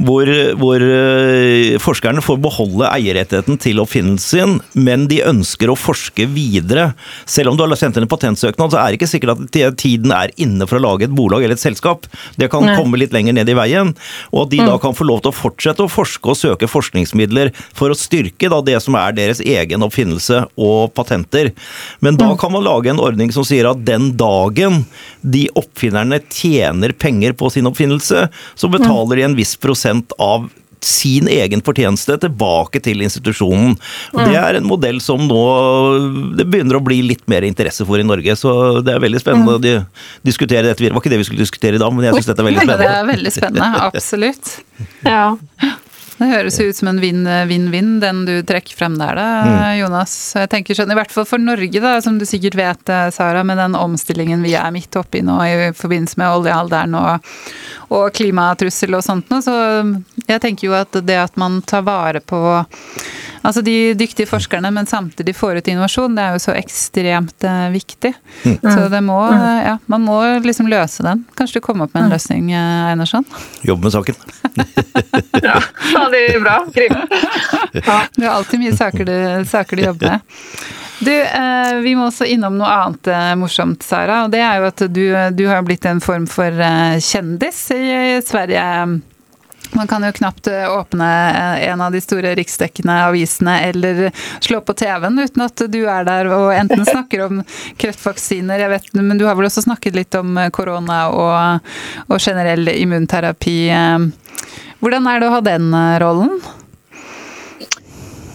hvor, 0.04 0.32
hvor 0.60 0.84
eh, 0.84 1.78
forskerne 1.80 2.24
får 2.24 2.40
beholde 2.44 2.90
eierrettigheten 2.90 3.56
til 3.64 3.80
oppfinnelsen 3.80 4.58
men 4.78 5.06
de 5.10 5.20
ønsker 5.26 5.70
å 5.72 5.76
forske 5.78 6.26
videre. 6.30 6.90
Selv 7.28 7.52
om 7.52 7.58
du 7.58 7.64
har 7.64 7.74
sendt 7.78 7.98
inn 7.98 8.06
en 8.06 8.10
patentsøknad, 8.10 8.72
så 8.72 8.80
er 8.80 8.90
det 8.90 9.00
ikke 9.00 9.10
sikkert 9.10 9.44
at 9.46 9.80
tiden 9.80 10.12
er 10.14 10.32
inne 10.40 10.68
for 10.68 10.78
å 10.78 10.84
lage 10.84 11.08
et 11.08 11.14
bolag 11.14 11.44
eller 11.44 11.58
et 11.58 11.64
selskap. 11.64 12.06
Det 12.36 12.50
kan 12.52 12.66
komme 12.78 13.00
litt 13.00 13.14
lenger 13.16 13.36
ned 13.38 13.50
i 13.50 13.56
veien, 13.58 13.94
og 14.32 14.44
at 14.44 14.52
de 14.52 14.62
da 14.64 14.76
kan 14.82 14.96
få 14.96 15.06
lov 15.08 15.24
til 15.24 15.32
å 15.32 15.38
fortsette 15.38 15.84
å 15.84 15.92
forske 15.92 16.32
og 16.32 16.38
søke 16.38 16.70
forskningsmidler 16.70 17.52
for 17.76 17.92
å 17.92 17.98
styrke 17.98 18.50
da 18.52 18.60
det 18.64 18.78
som 18.84 18.96
er 18.98 19.16
deres 19.16 19.42
egen 19.44 19.77
oppfinnelse 19.86 20.42
og 20.58 20.92
patenter. 20.96 21.52
Men 22.04 22.16
da 22.20 22.32
kan 22.40 22.52
man 22.54 22.64
lage 22.66 22.90
en 22.92 23.00
ordning 23.02 23.32
som 23.34 23.44
sier 23.46 23.68
at 23.70 23.84
den 23.86 24.12
dagen 24.18 24.84
de 25.22 25.46
oppfinnerne 25.58 26.20
tjener 26.32 26.92
penger 26.92 27.32
på 27.38 27.50
sin 27.54 27.66
oppfinnelse, 27.70 28.28
så 28.58 28.70
betaler 28.72 29.16
de 29.22 29.28
en 29.28 29.36
viss 29.38 29.56
prosent 29.60 30.12
av 30.18 30.48
sin 30.78 31.26
egen 31.26 31.58
fortjeneste 31.66 32.14
tilbake 32.22 32.78
til 32.84 33.00
institusjonen. 33.02 33.72
Og 34.14 34.20
Det 34.28 34.36
er 34.38 34.54
en 34.60 34.68
modell 34.70 35.00
som 35.02 35.24
nå 35.26 35.40
det 36.38 36.46
begynner 36.46 36.78
å 36.78 36.84
bli 36.86 37.00
litt 37.02 37.24
mer 37.26 37.42
interesse 37.42 37.82
for 37.88 37.98
i 37.98 38.04
Norge, 38.06 38.36
så 38.38 38.78
det 38.86 38.94
er 38.94 39.02
veldig 39.02 39.18
spennende 39.18 39.56
å 39.56 39.60
di- 39.60 39.74
diskutere 40.22 40.62
dette. 40.68 40.84
Det 40.86 40.92
var 40.94 41.02
ikke 41.02 41.10
det 41.10 41.18
vi 41.18 41.26
skulle 41.26 41.42
diskutere 41.42 41.74
i 41.74 41.82
dag, 41.82 41.90
men 41.92 42.06
jeg 42.06 42.14
syns 42.20 42.30
dette 42.30 42.44
er 42.44 42.50
veldig 42.52 42.62
Det 42.62 42.70
spennende. 42.70 42.94
er 43.02 43.10
veldig 43.10 43.34
spennende, 43.34 43.82
absolutt. 43.90 44.54
Ja. 45.02 45.24
Det 46.18 46.26
høres 46.26 46.56
ut 46.58 46.74
som 46.74 46.88
en 46.90 46.98
vinn-vinn-vinn, 46.98 47.98
den 48.02 48.24
du 48.26 48.32
trekker 48.46 48.74
frem 48.74 48.96
der, 48.98 49.14
da, 49.14 49.74
Jonas. 49.78 50.14
Så 50.32 50.42
Jeg 50.42 50.50
tenker 50.50 50.74
sånn, 50.74 50.90
I 50.90 50.96
hvert 50.98 51.14
fall 51.14 51.28
for 51.28 51.38
Norge, 51.38 51.82
da, 51.82 51.92
som 52.02 52.18
du 52.18 52.26
sikkert 52.26 52.58
vet, 52.58 52.90
eh, 52.90 53.10
Sara, 53.14 53.44
med 53.46 53.60
den 53.60 53.78
omstillingen 53.78 54.42
vi 54.42 54.56
er 54.58 54.72
midt 54.74 54.98
oppi 54.98 55.22
nå 55.22 55.38
i 55.46 55.70
forbindelse 55.78 56.18
med 56.18 56.40
oljealderen 56.40 56.98
og, 56.98 57.30
og 57.94 58.10
klimatrussel 58.18 58.98
og 58.98 59.06
sånt 59.06 59.30
noe, 59.30 59.44
så 59.46 59.54
jeg 60.26 60.42
tenker 60.42 60.68
jo 60.68 60.74
at 60.78 60.98
det 61.06 61.20
at 61.22 61.38
man 61.38 61.62
tar 61.62 61.86
vare 61.86 62.20
på 62.20 62.42
altså 63.42 63.62
de 63.64 63.94
dyktige 63.98 64.28
forskerne, 64.30 64.70
men 64.74 64.88
samtidig 64.88 65.34
får 65.36 65.60
ut 65.60 65.70
innovasjon, 65.72 66.16
det 66.16 66.24
er 66.24 66.36
jo 66.36 66.42
så 66.42 66.54
ekstremt 66.58 67.46
eh, 67.46 67.68
viktig. 67.74 68.12
Så 68.62 68.88
det 68.92 69.02
må, 69.04 69.18
ja, 69.32 69.76
man 69.86 70.06
må 70.06 70.18
liksom 70.44 70.70
løse 70.70 71.06
den. 71.06 71.24
Kanskje 71.38 71.60
du 71.60 71.66
kommer 71.66 71.88
opp 71.88 71.96
med 71.96 72.06
en 72.06 72.14
løsning, 72.14 72.52
eh, 72.52 72.90
Einarsson? 72.92 73.26
Jobbe 73.62 73.88
med 73.88 73.96
saken. 73.98 74.14
Ja. 75.42 75.62
det 76.10 76.34
är 76.34 76.40
bra. 76.40 76.66
Grymt. 76.74 77.12
Ja. 77.72 78.02
Du 78.16 78.26
har 78.26 78.32
alltid 78.34 78.60
mye 78.60 78.76
saker 78.76 79.04
du, 79.04 79.44
saker 79.46 79.76
du 79.76 79.82
jobber 79.82 80.06
med. 80.10 80.20
Du, 80.98 81.12
eh, 81.22 81.74
vi 81.82 81.94
må 81.94 82.08
også 82.08 82.26
innom 82.26 82.56
noe 82.58 82.70
annet 82.74 83.10
eh, 83.12 83.34
morsomt, 83.38 83.84
Sara. 83.86 84.24
Og 84.26 84.32
det 84.34 84.40
er 84.42 84.58
jo 84.58 84.66
at 84.72 84.82
du, 84.90 85.04
du 85.38 85.44
har 85.46 85.62
blitt 85.66 85.86
en 85.86 86.02
form 86.02 86.26
for 86.30 86.50
eh, 86.50 86.98
kjendis 86.98 87.60
i, 87.76 87.82
i 88.18 88.18
Sverige. 88.26 88.64
Man 89.76 89.86
kan 89.86 90.04
jo 90.04 90.12
knapt 90.12 90.46
eh, 90.46 90.66
åpne 90.78 91.08
eh, 91.30 91.68
en 91.68 91.80
av 91.80 91.92
de 91.92 92.00
store 92.00 92.34
riksdekkende 92.34 92.94
avisene 93.08 93.60
eller 93.68 94.10
slå 94.40 94.60
på 94.60 94.74
TV-en 94.78 95.18
uten 95.18 95.44
at 95.44 95.64
du 95.68 95.80
er 95.84 96.06
der 96.08 96.30
og 96.32 96.52
enten 96.56 96.86
snakker 96.88 97.26
om 97.26 97.42
kreftvaksiner, 97.80 98.64
jeg 98.64 98.72
vet, 98.72 98.88
men 98.96 99.18
du 99.20 99.26
har 99.28 99.36
vel 99.38 99.48
også 99.48 99.66
snakket 99.66 99.98
litt 99.98 100.18
om 100.18 100.38
eh, 100.38 100.50
korona 100.54 101.00
og, 101.12 101.74
og 102.08 102.16
generell 102.18 102.72
immunterapi. 102.72 103.58
Hvordan 104.78 105.10
er 105.10 105.20
det 105.20 105.28
å 105.28 105.34
ha 105.34 105.42
den 105.44 105.68
rollen? 106.00 106.38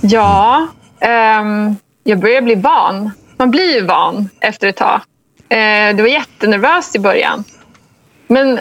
Ja, 0.05 0.67
ehm, 0.99 1.75
jag 2.03 2.19
börjar 2.19 2.41
bli 2.41 2.55
van. 2.55 3.11
Man 3.37 3.51
blir 3.51 3.75
ju 3.75 3.85
van 3.85 4.29
efter 4.39 4.67
ett 4.67 4.75
tag. 4.75 5.01
Eh, 5.49 5.95
det 5.95 6.01
var 6.01 6.07
jättenervöst 6.07 6.95
i 6.95 6.99
början. 6.99 7.43
Men 8.27 8.59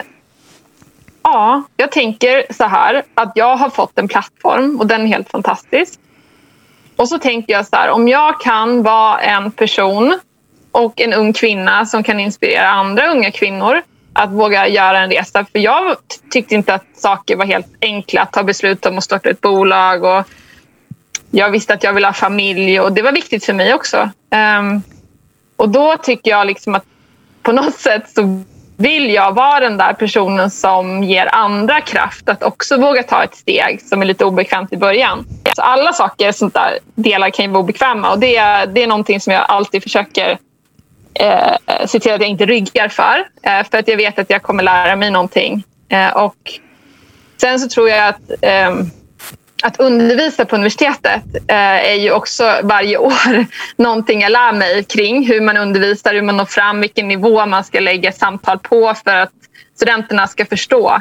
ja, 1.22 1.62
jag 1.76 1.92
tänker 1.92 2.52
så 2.52 2.64
här 2.64 3.02
att 3.14 3.32
jag 3.34 3.56
har 3.56 3.70
fått 3.70 3.98
en 3.98 4.08
plattform 4.08 4.80
och 4.80 4.86
den 4.86 5.02
är 5.02 5.06
helt 5.06 5.30
fantastisk. 5.30 6.00
Och 6.96 7.08
så 7.08 7.18
tänker 7.18 7.52
jag 7.52 7.66
så 7.66 7.76
här, 7.76 7.90
om 7.90 8.08
jag 8.08 8.40
kan 8.40 8.82
vara 8.82 9.20
en 9.20 9.50
person 9.50 10.18
och 10.72 11.00
en 11.00 11.12
ung 11.12 11.32
kvinna 11.32 11.86
som 11.86 12.02
kan 12.02 12.20
inspirera 12.20 12.68
andra 12.68 13.10
unga 13.10 13.30
kvinnor 13.30 13.82
att 14.12 14.30
våga 14.30 14.68
göra 14.68 14.98
en 14.98 15.10
resa. 15.10 15.46
För 15.52 15.58
jag 15.58 15.96
tyckte 16.30 16.54
inte 16.54 16.74
att 16.74 16.84
saker 16.94 17.36
var 17.36 17.44
helt 17.44 17.74
enkla. 17.80 18.22
Att 18.22 18.32
ta 18.32 18.42
beslut 18.42 18.86
om 18.86 18.98
att 18.98 19.04
starta 19.04 19.30
ett 19.30 19.40
bolag 19.40 20.04
och 20.04 20.24
jag 21.30 21.50
visste 21.50 21.74
att 21.74 21.84
jag 21.84 21.92
ville 21.92 22.06
ha 22.06 22.12
familj 22.12 22.80
och 22.80 22.92
det 22.92 23.02
var 23.02 23.12
viktigt 23.12 23.44
för 23.44 23.52
mig 23.52 23.74
också. 23.74 24.10
Um, 24.58 24.82
och 25.56 25.68
då 25.68 25.96
tycker 25.96 26.30
jag 26.30 26.46
liksom 26.46 26.74
att 26.74 26.84
på 27.42 27.52
något 27.52 27.74
sätt 27.74 28.10
så 28.14 28.42
vill 28.82 29.10
jag 29.14 29.32
vara 29.34 29.60
den 29.60 29.76
där 29.76 29.92
personen 29.92 30.50
som 30.50 31.02
ger 31.02 31.34
andra 31.34 31.80
kraft 31.80 32.28
att 32.28 32.42
också 32.42 32.76
våga 32.76 33.02
ta 33.02 33.24
ett 33.24 33.34
steg 33.34 33.80
som 33.82 34.02
är 34.02 34.06
lite 34.06 34.24
obekvämt 34.24 34.72
i 34.72 34.76
början. 34.76 35.24
Så 35.56 35.62
alla 35.62 35.92
saker 35.92 36.32
sånt 36.32 36.54
där 36.54 36.78
delar 36.94 37.30
kan 37.30 37.44
ju 37.44 37.50
vara 37.50 37.60
obekväma 37.62 38.10
och 38.10 38.18
det, 38.18 38.36
är- 38.36 38.66
det 38.66 38.82
är 38.82 38.86
någonting 38.86 39.20
som 39.20 39.32
jag 39.32 39.44
alltid 39.48 39.82
försöker 39.82 40.38
eh, 41.14 41.52
se 41.86 42.00
till 42.00 42.12
att 42.12 42.20
jag 42.20 42.30
inte 42.30 42.46
ryggar 42.46 42.88
för. 42.88 43.24
Eh, 43.42 43.66
för 43.70 43.78
att 43.78 43.88
jag 43.88 43.96
vet 43.96 44.18
att 44.18 44.30
jag 44.30 44.42
kommer 44.42 44.62
lära 44.62 44.96
mig 44.96 45.10
någonting. 45.10 45.62
Eh, 45.88 46.16
och 46.16 46.36
sen 47.40 47.60
så 47.60 47.68
tror 47.68 47.88
jag 47.88 48.08
att 48.08 48.20
ehm, 48.42 48.90
att 49.62 49.80
undervisa 49.80 50.44
på 50.44 50.56
universitetet 50.56 51.22
eh, 51.48 51.90
är 51.90 51.94
ju 51.94 52.12
också 52.12 52.60
varje 52.62 52.96
år 52.98 53.46
någonting 53.76 54.20
jag 54.20 54.32
lär 54.32 54.52
mig 54.52 54.84
kring 54.84 55.26
hur 55.26 55.40
man 55.40 55.56
undervisar, 55.56 56.14
hur 56.14 56.22
man 56.22 56.36
når 56.36 56.44
fram, 56.44 56.80
vilken 56.80 57.08
nivå 57.08 57.46
man 57.46 57.64
ska 57.64 57.80
lägga 57.80 58.12
samtal 58.12 58.58
på 58.58 58.94
för 59.04 59.16
att 59.16 59.32
studenterna 59.76 60.26
ska 60.26 60.46
förstå. 60.46 61.00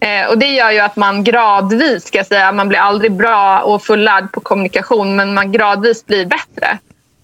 Eh, 0.00 0.30
och 0.30 0.38
det 0.38 0.46
gör 0.46 0.70
ju 0.70 0.78
att 0.78 0.96
man 0.96 1.24
gradvis, 1.24 2.06
ska 2.06 2.24
säga, 2.24 2.52
man 2.52 2.68
blir 2.68 2.78
aldrig 2.78 3.12
bra 3.12 3.60
och 3.60 3.82
fullärd 3.82 4.32
på 4.32 4.40
kommunikation 4.40 5.16
men 5.16 5.34
man 5.34 5.52
gradvis 5.52 6.06
blir 6.06 6.26
bättre. 6.26 6.78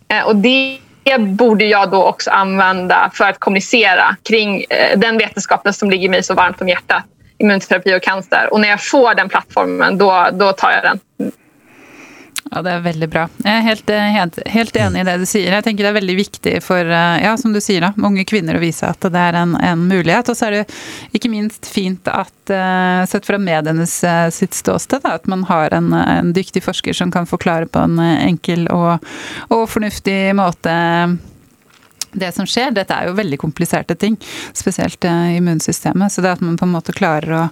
Eh, 0.08 0.22
och 0.26 0.36
det 0.36 0.78
borde 1.18 1.64
jag 1.64 1.90
då 1.90 2.04
också 2.04 2.30
använda 2.30 3.10
för 3.14 3.24
att 3.24 3.38
kommunicera 3.40 4.16
kring 4.28 4.64
eh, 4.70 4.98
den 4.98 5.18
vetenskapen 5.18 5.72
som 5.72 5.90
ligger 5.90 6.08
mig 6.08 6.22
så 6.22 6.34
varmt 6.34 6.60
om 6.60 6.68
hjärtat 6.68 7.04
immunterapi 7.38 7.96
och 7.96 8.02
cancer. 8.02 8.48
Och 8.52 8.60
när 8.60 8.68
jag 8.68 8.84
får 8.84 9.14
den 9.14 9.28
plattformen, 9.28 9.98
då, 9.98 10.28
då 10.32 10.52
tar 10.52 10.70
jag 10.70 10.82
den. 10.82 11.30
Ja, 12.50 12.62
det 12.62 12.70
är 12.70 12.80
väldigt 12.80 13.10
bra. 13.10 13.28
Jag 13.36 13.52
är 13.52 13.60
helt, 13.60 13.90
eh, 13.90 13.96
helt, 13.96 14.38
helt, 14.46 14.76
enig 14.76 15.00
i 15.00 15.04
det 15.04 15.16
du 15.16 15.26
säger. 15.26 15.54
Jag 15.54 15.64
tänker 15.64 15.84
att 15.84 15.86
Det 15.86 15.88
är 15.88 15.92
väldigt 15.92 16.16
viktigt 16.16 16.64
för, 16.64 16.84
eh, 16.90 17.24
ja, 17.24 17.36
som 17.36 17.52
du 17.52 17.60
säger, 17.60 17.92
många 17.96 18.24
kvinnor 18.24 18.54
att 18.54 18.60
visa 18.60 18.86
att 18.86 19.00
det 19.00 19.18
är 19.18 19.32
en, 19.32 19.56
en 19.56 19.88
möjlighet. 19.88 20.28
Och 20.28 20.36
så 20.36 20.44
är 20.44 20.50
det 20.50 20.72
inte 21.10 21.28
minst 21.28 21.66
fint 21.66 22.08
att, 22.08 22.50
eh, 22.50 23.04
sett 23.08 23.26
från 23.26 23.44
mediernas 23.44 24.04
sitt 24.34 24.54
ståsted, 24.54 25.00
att 25.02 25.26
man 25.26 25.44
har 25.44 25.74
en, 25.74 25.92
en, 25.92 26.32
duktig 26.32 26.64
forskare 26.64 26.94
som 26.94 27.12
kan 27.12 27.26
förklara 27.26 27.66
på 27.66 27.78
en 27.78 27.98
enkel 27.98 28.68
och, 28.68 28.98
och 29.38 29.70
förnuftig 29.70 30.34
måte 30.34 31.16
det 32.14 32.32
som 32.36 32.48
skjer. 32.48 32.72
Dette 32.74 32.96
er 32.96 33.08
jo 33.08 33.18
veldig 33.18 33.38
kompliserte 33.42 33.96
ting, 33.98 34.16
spesielt 34.56 35.04
uh, 35.04 35.30
immunsystemet. 35.36 36.12
Så 36.12 36.24
det 36.24 36.34
at 36.36 36.44
man 36.44 36.58
på 36.60 36.68
en 36.68 36.74
måte 36.74 36.94
klarer 36.96 37.36
å, 37.36 37.44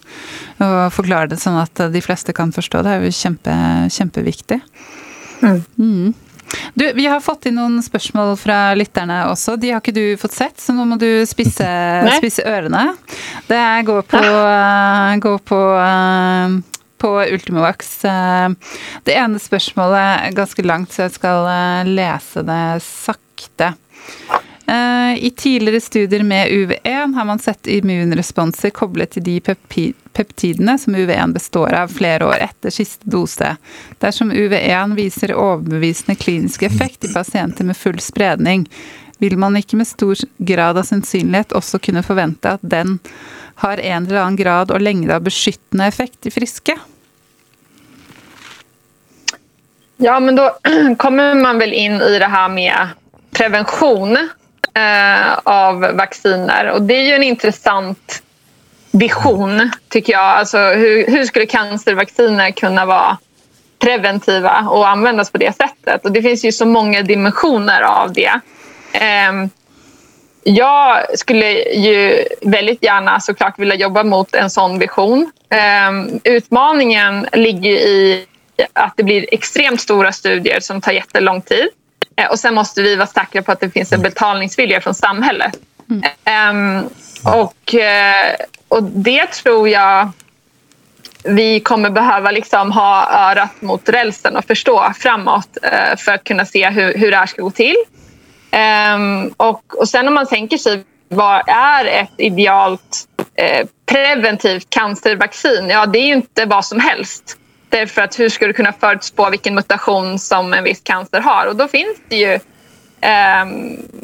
å, 0.63 0.73
forklare 0.95 1.33
det 1.33 1.41
sånn 1.43 1.61
at 1.61 1.87
de 1.93 2.05
fleste 2.05 2.35
kan 2.37 2.55
forstå 2.55 2.85
det, 2.85 2.97
er 2.97 3.07
jo 3.07 3.17
kjempe, 3.17 3.57
kjempeviktig. 3.93 4.61
Mm. 5.43 5.63
Mm. 5.79 6.13
Du, 6.75 6.85
vi 6.93 7.07
har 7.09 7.23
fått 7.25 7.47
inn 7.49 7.57
noen 7.57 7.79
spørsmål 7.85 8.35
fra 8.37 8.75
lytterne 8.77 9.23
også. 9.31 9.57
De 9.61 9.71
har 9.73 9.81
ikke 9.81 9.95
du 9.97 10.19
fått 10.21 10.37
sett, 10.37 10.61
så 10.61 10.75
nå 10.77 10.85
må 10.89 10.99
du 11.01 11.25
spisse, 11.29 11.69
spisse 12.21 12.45
ørene. 12.49 12.91
Det 13.49 13.63
går 13.89 14.05
på, 14.11 14.21
uh, 14.21 15.17
går 15.23 15.41
på 15.49 15.63
på 17.03 17.09
Ultimovax. 17.35 17.89
Det 19.03 19.15
ene 19.19 19.41
spørsmålet 19.43 20.29
er 20.29 20.35
ganske 20.37 20.63
langt, 20.63 20.93
så 20.95 21.09
jeg 21.09 21.17
skal 21.17 21.49
lese 21.89 22.45
det 22.47 22.61
sakte. 22.87 23.73
Eh, 24.67 25.25
I 25.25 25.33
tidigare 25.37 25.81
studier 25.81 26.23
med 26.23 26.49
UV1 26.49 27.15
har 27.15 27.25
man 27.25 27.39
sett 27.39 27.67
immunresponser 27.67 28.71
kopplat 28.71 29.11
till 29.11 29.23
de 29.23 29.41
peptidene 30.13 30.79
som 30.79 30.97
UV1 30.97 31.33
består 31.33 31.73
av 31.73 31.89
flera 31.89 32.27
år 32.27 32.37
efter 32.37 32.71
sista 32.71 33.05
dose. 33.05 33.57
Dersom 33.99 34.33
UV1 34.33 34.95
visar 34.95 35.31
överbevisande 35.31 36.15
klinisk 36.15 36.63
effekt 36.63 37.05
i 37.05 37.13
patienter 37.13 37.65
med 37.65 37.77
full 37.77 38.01
spredning, 38.01 38.69
vill 39.19 39.37
man 39.37 39.57
inte 39.57 39.77
med 39.77 39.87
stor 39.87 40.17
grad 40.37 40.79
av 40.79 40.83
sannolikhet 40.83 41.53
också 41.53 41.79
kunna 41.79 42.03
förvänta 42.03 42.51
att 42.51 42.61
den 42.63 42.99
har 43.55 43.79
en 43.79 44.07
eller 44.07 44.21
annan 44.21 44.37
grad 44.37 44.71
och 44.71 44.81
längd 44.81 45.11
av 45.11 45.23
beskyttende 45.23 45.85
effekt 45.85 46.27
i 46.27 46.31
friska? 46.31 46.79
Ja, 49.97 50.21
men 50.21 50.37
då 50.37 50.57
kommer 50.99 51.35
man 51.35 51.59
väl 51.59 51.73
in 51.73 51.93
i 51.93 52.19
det 52.19 52.27
här 52.27 52.49
med 52.49 52.89
prevention 53.31 54.29
eh, 54.75 55.39
av 55.45 55.81
vacciner. 55.81 56.71
Och 56.71 56.83
det 56.83 56.95
är 56.95 57.03
ju 57.03 57.15
en 57.15 57.23
intressant 57.23 58.23
vision, 58.91 59.71
tycker 59.89 60.13
jag. 60.13 60.23
Alltså, 60.23 60.59
hur, 60.59 61.07
hur 61.07 61.25
skulle 61.25 61.47
cancervacciner 61.47 62.51
kunna 62.51 62.87
vara 62.87 63.19
preventiva 63.79 64.67
och 64.71 64.89
användas 64.89 65.31
på 65.31 65.39
det 65.39 65.57
sättet? 65.57 66.05
Och 66.05 66.13
det 66.13 66.23
finns 66.23 66.45
ju 66.45 66.53
så 66.53 66.67
många 66.67 67.03
dimensioner 67.03 67.83
av 67.83 68.13
det. 68.13 68.41
Eh, 68.93 69.47
jag 70.45 71.19
skulle 71.19 71.51
ju 71.63 72.25
väldigt 72.43 72.85
gärna 72.85 73.21
såklart 73.21 73.59
vilja 73.59 73.75
jobba 73.75 74.05
mot 74.05 74.35
en 74.35 74.51
sån 74.51 74.79
vision. 74.79 75.33
Eh, 75.51 76.19
utmaningen 76.25 77.27
ligger 77.33 77.71
i 77.71 78.27
att 78.73 78.93
det 78.97 79.03
blir 79.03 79.27
extremt 79.33 79.81
stora 79.81 80.13
studier 80.13 80.61
som 80.61 80.81
tar 80.81 80.93
jättelång 80.93 81.43
tid. 81.43 81.69
Eh, 82.17 82.31
och 82.31 82.39
sen 82.39 82.55
måste 82.55 82.83
vi 82.83 82.97
vara 82.97 83.07
säkra 83.07 83.43
på 83.43 83.53
att 83.53 83.61
det 83.61 83.71
finns 83.71 83.93
en 83.93 84.01
mm. 84.01 84.11
betalningsvilja 84.11 84.81
från 84.81 84.95
samhället. 84.95 85.53
Mm. 85.91 86.81
Um, 86.81 86.91
och, 87.25 87.75
eh, 87.75 88.35
och 88.69 88.83
det 88.83 89.27
tror 89.27 89.69
jag 89.69 90.11
vi 91.25 91.61
kommer 91.61 91.91
behöva 91.91 92.31
liksom 92.31 92.73
ha 92.73 93.11
örat 93.31 93.63
mot 93.63 93.89
rälsen 93.89 94.37
och 94.37 94.45
förstå 94.45 94.93
framåt 94.99 95.59
uh, 95.65 95.97
för 95.97 96.13
att 96.13 96.25
kunna 96.25 96.45
se 96.45 96.71
hur, 96.71 96.95
hur 96.95 97.11
det 97.11 97.17
här 97.17 97.27
ska 97.27 97.43
gå 97.43 97.51
till. 97.51 97.77
Um, 98.95 99.35
och, 99.37 99.63
och 99.79 99.89
sen 99.89 100.09
om 100.09 100.15
man 100.15 100.27
tänker 100.27 100.59
sig 100.59 100.85
vad 101.09 101.49
är 101.49 101.85
ett 101.85 102.13
idealt 102.19 103.09
preventivt 103.87 104.71
cancervaccin? 104.71 105.69
Ja, 105.69 105.87
det 105.87 105.99
är 105.99 106.07
ju 106.07 106.13
inte 106.13 106.45
vad 106.45 106.65
som 106.65 106.81
helst. 106.81 107.39
Därför 107.73 108.03
att 108.03 108.19
hur 108.19 108.29
ska 108.29 108.47
du 108.47 108.53
kunna 108.53 108.73
förutspå 108.73 109.31
vilken 109.31 109.55
mutation 109.55 110.19
som 110.19 110.53
en 110.53 110.65
viss 110.65 110.81
cancer 110.83 111.21
har? 111.21 111.47
Och 111.47 111.57
då 111.57 111.69
finns 111.69 111.99
det 112.09 112.17
ju 112.17 112.33
eh, 113.01 113.47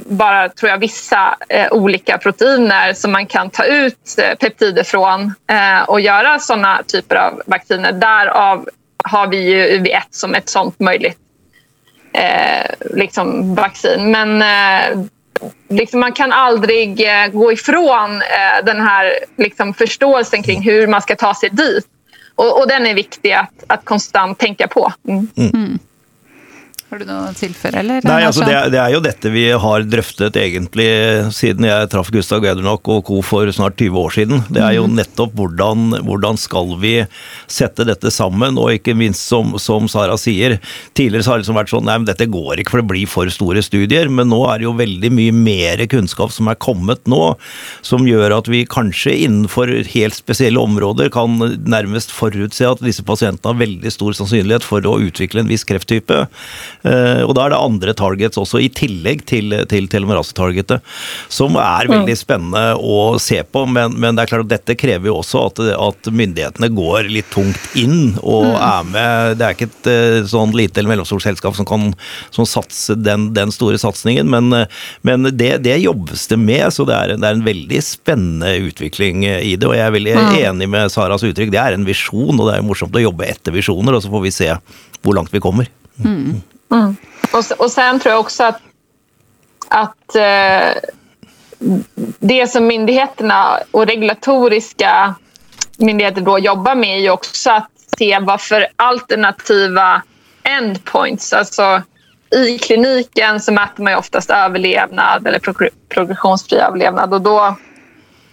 bara, 0.07 0.48
tror 0.48 0.70
jag, 0.70 0.78
vissa 0.78 1.37
eh, 1.48 1.72
olika 1.72 2.18
proteiner 2.18 2.94
som 2.94 3.12
man 3.12 3.26
kan 3.26 3.50
ta 3.50 3.64
ut 3.64 4.18
eh, 4.18 4.35
peptider 4.35 4.85
från 4.85 5.35
eh, 5.50 5.83
och 5.88 6.00
göra 6.00 6.38
sådana 6.38 6.83
typer 6.87 7.16
av 7.16 7.42
vacciner. 7.46 7.92
Därav 7.92 8.68
har 9.04 9.26
vi 9.26 9.37
ju 9.37 9.78
UV1 9.78 10.02
som 10.11 10.35
ett 10.35 10.48
sådant 10.48 10.81
möjligt 10.81 11.18
eh, 12.12 12.70
liksom 12.81 13.54
vaccin. 13.54 14.11
Men 14.11 14.42
eh, 14.42 15.04
liksom 15.68 16.00
man 16.00 16.12
kan 16.12 16.33
aldrig 16.33 17.00
eh, 17.00 17.26
gå 17.26 17.52
ifrån 17.52 18.22
eh, 18.22 18.64
den 18.64 18.81
här 18.81 19.12
liksom 19.37 19.74
förståelsen 19.74 20.42
kring 20.42 20.62
hur 20.62 20.87
man 20.87 21.02
ska 21.02 21.16
ta 21.16 21.35
sig 21.35 21.50
dit. 21.52 21.87
Och, 22.38 22.61
och 22.61 22.68
den 22.68 22.87
är 22.87 22.94
viktig 22.94 23.33
att, 23.33 23.64
att 23.66 23.85
konstant 23.85 24.38
tänka 24.38 24.68
på. 24.68 24.92
Mm. 25.09 25.29
Mm. 25.37 25.51
mm. 25.55 25.79
Har 26.88 27.03
du 27.03 27.05
noe 27.05 27.29
å 27.29 27.33
tilføre, 27.37 27.83
eller? 27.83 28.05
Nei, 28.09 28.22
altså 28.24 28.46
det, 28.48 28.55
det, 28.72 28.79
er 28.81 28.94
jo 28.94 29.03
dette 29.05 29.29
vi 29.29 29.42
har 29.61 29.83
drøftet 29.85 30.38
egentlig 30.40 30.87
siden 31.37 31.66
jeg 31.68 31.88
traff 31.92 32.09
Gustav 32.14 32.40
Gaudernok 32.40 32.88
og 32.94 33.03
co. 33.05 33.18
for 33.20 33.51
snart 33.53 33.77
20 33.77 33.98
år 34.01 34.14
siden. 34.14 34.40
Det 34.48 34.62
er 34.64 34.79
jo 34.79 34.87
mhm. 34.87 34.96
nettopp 34.96 35.35
hvordan, 35.37 35.98
hvordan 36.07 36.40
skal 36.40 36.72
vi 36.81 36.94
sette 37.44 37.85
dette 37.85 38.09
sammen, 38.14 38.57
og 38.57 38.72
ikke 38.72 38.94
minst 38.96 39.29
som, 39.29 39.53
som 39.61 39.85
Sara 39.92 40.16
sier. 40.16 40.57
Tidligere 40.96 41.27
så 41.27 41.35
har 41.35 41.42
det 41.42 41.44
liksom 41.44 41.59
vært 41.61 41.74
sånn 41.74 41.85
nei, 41.90 41.98
men 42.01 42.09
dette 42.09 42.31
går 42.33 42.62
ikke 42.62 42.72
for 42.72 42.81
det 42.81 42.90
blir 42.94 43.12
for 43.12 43.35
store 43.37 43.66
studier, 43.66 44.09
men 44.09 44.33
nå 44.33 44.40
er 44.48 44.62
det 44.62 44.68
jo 44.70 44.72
veldig 44.81 45.12
mye 45.18 45.37
mer 45.37 45.85
kunnskap 45.92 46.33
som 46.33 46.48
er 46.48 46.57
kommet 46.57 47.05
nå, 47.05 47.35
som 47.85 48.09
gjør 48.09 48.38
at 48.38 48.48
vi 48.48 48.62
kanskje 48.64 49.12
innenfor 49.27 49.74
helt 49.92 50.16
spesielle 50.16 50.64
områder 50.64 51.12
kan 51.12 51.37
nærmest 51.68 52.16
forutse 52.16 52.64
at 52.64 52.81
disse 52.81 53.05
pasientene 53.05 53.53
har 53.53 53.61
veldig 53.61 53.92
stor 53.92 54.16
sannsynlighet 54.16 54.64
for 54.64 54.88
å 54.88 54.96
utvikle 55.05 55.44
en 55.44 55.53
viss 55.53 55.68
krefttype. 55.68 56.24
Eh, 56.87 57.23
og 57.25 57.35
da 57.35 57.47
er 57.47 57.55
det 57.55 57.61
andre 57.61 57.95
targets 57.97 58.38
også, 58.38 58.61
i 58.62 58.71
tillegg 58.71 59.25
til, 59.29 59.55
til 59.71 59.88
telomerase-targetet, 59.91 60.85
som 61.33 61.59
er 61.59 61.91
veldig 61.91 62.17
spennende 62.19 62.64
å 62.79 63.17
se 63.23 63.41
på. 63.43 63.64
Men, 63.71 63.97
men, 63.99 64.17
det 64.17 64.25
er 64.25 64.33
klart 64.33 64.47
at 64.47 64.53
dette 64.55 64.79
krever 64.79 65.11
jo 65.11 65.19
også 65.21 65.47
at, 65.49 65.62
at 65.75 66.11
myndighetene 66.12 66.71
går 66.75 67.11
litt 67.11 67.31
tungt 67.35 67.79
inn 67.79 68.17
og 68.23 68.51
mm. 68.53 68.59
er 68.69 68.91
med. 68.93 69.38
Det 69.38 69.47
er 69.47 69.57
ikke 69.57 69.71
et 69.71 69.91
eh, 69.93 70.21
sånn 70.31 70.55
lite 70.57 70.83
eller 70.83 70.95
mellomstort 70.95 71.25
selskap 71.25 71.57
som 71.59 71.69
kan 71.69 71.91
som 72.35 72.47
satse 72.49 72.97
den, 72.99 73.31
den, 73.37 73.53
store 73.55 73.79
satsingen, 73.81 74.29
men, 74.31 74.53
men 75.07 75.31
det, 75.33 75.51
det, 75.64 75.79
jobbes 75.83 76.27
det 76.31 76.38
med. 76.41 76.67
Så 76.75 76.87
det 76.88 76.97
er, 76.97 77.14
det 77.17 77.25
er, 77.25 77.38
en 77.38 77.47
veldig 77.47 77.81
spennende 77.85 78.53
utvikling 78.69 79.25
i 79.27 79.55
det. 79.57 79.67
Og 79.67 79.75
jeg 79.77 79.87
er 79.87 79.95
veldig 79.95 80.14
mm. 80.19 80.29
enig 80.51 80.69
med 80.71 80.93
Saras 80.93 81.25
uttrykk. 81.27 81.53
Det 81.55 81.62
er 81.62 81.77
en 81.77 81.88
visjon, 81.88 82.37
og 82.37 82.49
det 82.49 82.59
er 82.59 82.67
morsomt 82.67 82.97
å 82.97 83.03
jobbe 83.03 83.27
etter 83.29 83.55
visjoner, 83.55 83.97
og 83.97 84.05
så 84.05 84.12
får 84.12 84.25
vi 84.27 84.35
se 84.35 84.53
hvor 85.03 85.17
langt 85.17 85.35
vi 85.35 85.43
kommer. 85.43 85.69
Mm. 86.03 86.38
Mm. 86.70 86.96
Och, 87.33 87.61
och 87.61 87.70
sen 87.70 88.00
tror 88.00 88.12
jag 88.12 88.20
också 88.20 88.44
att, 88.44 88.61
att 89.68 90.14
eh, 90.14 90.90
det 92.18 92.46
som 92.50 92.66
myndigheterna 92.66 93.59
och 93.70 93.87
regulatoriska 93.87 95.14
myndigheter 95.78 96.20
då 96.20 96.38
jobbar 96.38 96.74
med 96.74 96.96
är 96.96 97.02
ju 97.02 97.11
också 97.11 97.50
att 97.50 97.70
se 97.98 98.18
vad 98.18 98.40
för 98.40 98.66
alternativa 98.76 100.02
endpoints, 100.42 101.33
alltså 101.33 101.83
i 102.31 102.59
kliniken 102.59 103.40
så 103.40 103.52
mäter 103.52 103.83
man 103.83 103.92
ju 103.92 103.98
oftast 103.98 104.31
överlevnad 104.31 105.26
eller 105.26 105.38
progressionsfri 105.88 106.59
överlevnad 106.59 107.14
och 107.14 107.20
då 107.20 107.57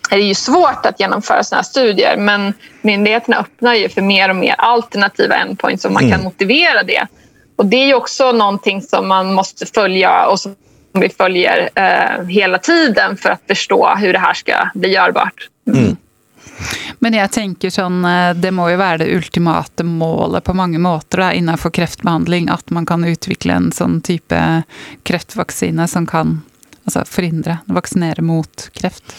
är 0.10 0.18
det 0.18 0.24
ju 0.24 0.36
svårt 0.36 0.86
att 0.86 1.00
genomföra 1.00 1.44
sådana 1.44 1.60
här 1.60 1.64
studier 1.64 2.18
men 2.18 2.54
myndigheterna 2.82 3.38
öppnar 3.38 3.74
ju 3.74 3.90
för 3.90 4.02
mer 4.02 4.30
och 4.30 4.36
mer 4.36 4.56
alternativa 4.58 5.36
endpoints 5.36 5.86
och 5.86 5.92
man 5.92 6.04
mm. 6.04 6.16
kan 6.16 6.24
motivera 6.24 6.84
det. 6.84 7.08
Och 7.56 7.66
det 7.66 7.92
är 7.92 7.96
också 7.96 8.32
någonting 8.32 8.82
som 8.82 9.08
man 9.08 9.34
måste 9.34 9.66
följa 9.66 10.28
och 10.28 10.40
som 10.40 10.56
vi 10.94 11.10
följer 11.10 11.70
eh, 11.76 12.26
hela 12.28 12.58
tiden 12.58 13.18
för 13.18 13.30
att 13.30 13.42
förstå 13.48 13.96
hur 13.96 14.14
det 14.14 14.20
här 14.20 14.34
ska 14.34 14.70
bli 14.74 14.90
görbart. 14.90 15.50
Mm. 15.68 15.96
Men 17.00 17.14
jag 17.14 17.32
tänker 17.32 17.70
sånn, 17.70 18.06
eh, 18.06 18.34
det 18.34 18.52
må 18.52 18.70
ju 18.70 18.76
vara 18.76 18.98
det 18.98 19.16
ultimata 19.16 19.84
målet 19.84 20.44
på 20.44 20.54
många 20.54 20.80
måter 20.80 21.18
da, 21.18 21.34
innenfor 21.34 21.70
kreftbehandling, 21.70 22.50
at 22.50 22.70
man 22.70 22.86
kan 22.86 23.04
utveckla 23.04 23.54
en 23.54 23.72
sånn 23.72 24.02
type 24.02 24.64
kreftvaksine 25.04 25.88
som 25.88 26.08
kan 26.08 26.42
altså, 26.86 27.04
forhindre, 27.06 27.58
vaksinere 27.66 28.22
mot 28.22 28.70
kreft. 28.74 29.16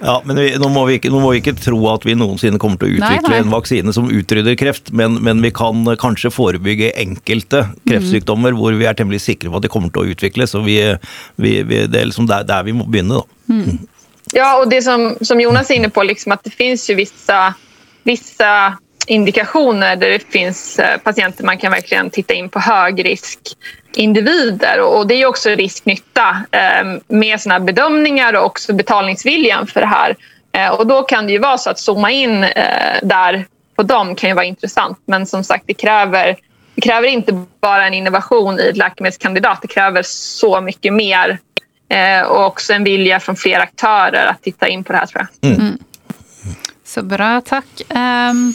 Ja, 0.00 0.22
men 0.24 0.38
vi, 0.38 0.52
nå, 0.60 0.68
må 0.70 0.84
vi 0.86 0.98
ikke, 0.98 1.10
nå 1.10 1.20
må 1.22 1.32
vi 1.34 1.40
ikke 1.40 1.56
tro 1.58 1.78
at 1.90 2.04
vi 2.06 2.14
noensinne 2.18 2.60
kommer 2.62 2.78
til 2.80 2.92
å 2.92 2.96
utvikle 2.98 3.32
nei, 3.32 3.34
nei. 3.34 3.42
en 3.42 3.52
vaksine 3.52 3.94
som 3.94 4.10
utrydder 4.14 4.54
kreft, 4.58 4.92
men, 4.94 5.18
men, 5.24 5.42
vi 5.42 5.50
kan 5.54 5.82
kanskje 5.98 6.30
forebygge 6.34 6.92
enkelte 7.02 7.64
kreftsykdommer 7.88 8.54
mm. 8.54 8.60
hvor 8.60 8.78
vi 8.78 8.86
er 8.88 8.98
temmelig 8.98 9.24
sikre 9.24 9.50
på 9.50 9.58
at 9.58 9.66
de 9.66 9.72
kommer 9.72 9.92
til 9.94 10.04
å 10.04 10.14
utvikles. 10.14 10.54
og 10.58 10.68
vi, 10.68 10.78
vi, 11.36 11.54
vi, 11.66 11.84
Det 11.90 12.02
er 12.02 12.10
liksom 12.10 12.30
der, 12.30 12.46
der, 12.46 12.66
vi 12.66 12.76
må 12.78 12.86
begynne. 12.86 13.22
da. 13.22 13.54
Mm. 13.54 13.78
Ja, 14.32 14.58
och 14.60 14.68
det 14.68 14.82
som, 14.82 15.16
som 15.20 15.40
Jonas 15.40 15.70
är 15.70 15.74
inne 15.74 15.90
på, 15.90 16.02
liksom 16.02 16.32
att 16.32 16.44
det 16.44 16.50
finns 16.50 16.90
ju 16.90 16.94
vissa, 16.94 17.54
vissa 18.02 18.78
indikationer 19.08 19.96
där 19.96 20.10
det 20.10 20.32
finns 20.32 20.78
eh, 20.78 20.98
patienter 20.98 21.44
man 21.44 21.58
kan 21.58 21.72
verkligen 21.72 22.10
titta 22.10 22.34
in 22.34 22.48
på 22.48 22.60
högriskindivider. 22.60 24.80
Och 24.80 25.06
det 25.06 25.14
är 25.14 25.26
också 25.26 25.50
risk-nytta 25.50 26.42
eh, 26.50 26.84
med 27.08 27.40
såna 27.40 27.60
bedömningar 27.60 28.32
och 28.32 28.46
också 28.46 28.72
betalningsviljan 28.72 29.66
för 29.66 29.80
det 29.80 29.86
här. 29.86 30.16
Eh, 30.52 30.68
och 30.68 30.86
då 30.86 31.02
kan 31.02 31.26
det 31.26 31.32
ju 31.32 31.38
vara 31.38 31.58
så 31.58 31.70
att 31.70 31.78
zooma 31.78 32.10
in 32.10 32.40
där 33.02 33.46
på 33.76 33.82
dem 33.82 34.14
kan 34.14 34.30
ju 34.30 34.34
vara 34.34 34.44
intressant. 34.44 34.98
Men 35.04 35.26
som 35.26 35.44
sagt, 35.44 35.64
det 35.66 35.74
kräver, 35.74 36.36
det 36.74 36.80
kräver 36.80 37.08
inte 37.08 37.44
bara 37.60 37.86
en 37.86 37.94
innovation 37.94 38.60
i 38.60 38.68
ett 38.68 38.76
läkemedelskandidat. 38.76 39.58
Det 39.62 39.68
kräver 39.68 40.02
så 40.04 40.60
mycket 40.60 40.92
mer 40.92 41.38
och 42.26 42.46
också 42.46 42.72
en 42.72 42.84
vilja 42.84 43.20
från 43.20 43.36
fler 43.36 43.60
aktörer 43.60 44.26
att 44.26 44.42
titta 44.42 44.68
in 44.68 44.84
på 44.84 44.92
det 44.92 44.98
här 44.98 45.06
tror 45.06 45.26
jag. 45.40 45.50
Mm. 45.50 45.60
Mm. 45.60 45.78
Så 46.84 47.02
bra, 47.02 47.40
tack. 47.40 47.82
Um... 47.88 48.54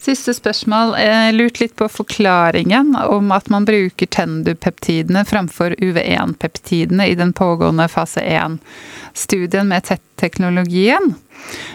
Siste 0.00 0.32
spørsmål. 0.32 0.94
Jeg 0.96 1.28
eh, 1.28 1.34
lurte 1.36 1.60
litt 1.60 1.74
på 1.76 1.84
forklaringen 1.92 2.94
om 2.96 3.28
at 3.36 3.50
man 3.52 3.66
bruker 3.68 4.08
Tendu-peptidene 4.08 5.26
framfor 5.28 5.74
UV1-peptidene 5.76 7.10
i 7.10 7.18
den 7.20 7.34
pågående 7.36 7.84
fase 7.92 8.24
1-studien 8.24 9.68
med 9.68 9.84
TET-teknologien. 9.90 11.12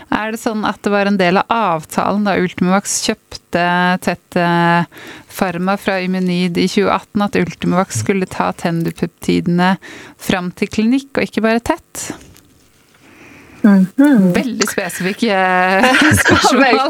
Er 0.09 0.33
det 0.33 0.41
sånn 0.41 0.65
at 0.65 0.81
det 0.81 0.93
var 0.93 1.05
en 1.05 1.21
del 1.21 1.37
av 1.43 1.53
avtalen 1.53 2.25
da 2.25 2.33
Ultimovax 2.41 2.97
kjøpte 3.05 3.65
TET 4.05 4.41
Pharma 5.35 5.77
fra 5.77 5.99
Immunid 6.01 6.57
i 6.57 6.65
2018, 6.65 7.25
at 7.29 7.37
Ultimovax 7.45 8.01
skulle 8.01 8.29
ta 8.29 8.49
Tendu-peptidene 8.57 9.75
fram 10.17 10.49
til 10.57 10.73
klinikk, 10.73 11.11
og 11.13 11.29
ikke 11.29 11.45
bare 11.45 11.61
TET? 11.61 12.07
Mm 13.65 13.85
-hmm. 13.95 14.33
Väldigt 14.33 14.69
specifika 14.69 15.83
spörsmål. 16.25 16.89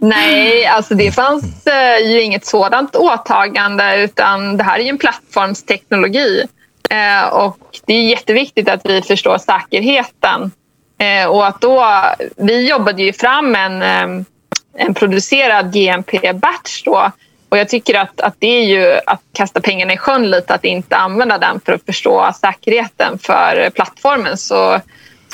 Nej, 0.00 0.66
alltså 0.66 0.94
det 0.94 1.12
fanns 1.12 1.66
eh, 1.66 2.10
ju 2.10 2.22
inget 2.22 2.46
sådant 2.46 2.96
åtagande 2.96 4.04
utan 4.04 4.56
det 4.56 4.64
här 4.64 4.78
är 4.78 4.82
ju 4.82 4.88
en 4.88 4.98
plattformsteknologi. 4.98 6.44
Eh, 6.90 7.28
och 7.28 7.58
det 7.86 7.94
är 7.94 8.02
jätteviktigt 8.02 8.68
att 8.68 8.80
vi 8.84 9.02
förstår 9.02 9.38
säkerheten. 9.38 10.50
Eh, 10.98 11.26
och 11.28 11.46
att 11.46 11.60
då, 11.60 12.04
vi 12.36 12.68
jobbade 12.68 13.02
ju 13.02 13.12
fram 13.12 13.54
en, 13.54 13.82
en 14.76 14.94
producerad 14.94 15.72
GMP-batch 15.72 16.82
då. 16.84 17.12
Och 17.48 17.58
jag 17.58 17.68
tycker 17.68 17.94
att, 17.94 18.20
att 18.20 18.34
det 18.38 18.46
är 18.46 18.64
ju 18.64 18.98
att 19.06 19.20
kasta 19.32 19.60
pengarna 19.60 19.92
i 19.92 19.96
sjön 19.96 20.30
lite 20.30 20.54
att 20.54 20.64
inte 20.64 20.96
använda 20.96 21.38
den 21.38 21.60
för 21.60 21.72
att 21.72 21.86
förstå 21.86 22.32
säkerheten 22.40 23.18
för 23.18 23.70
plattformen. 23.70 24.36
Så 24.36 24.80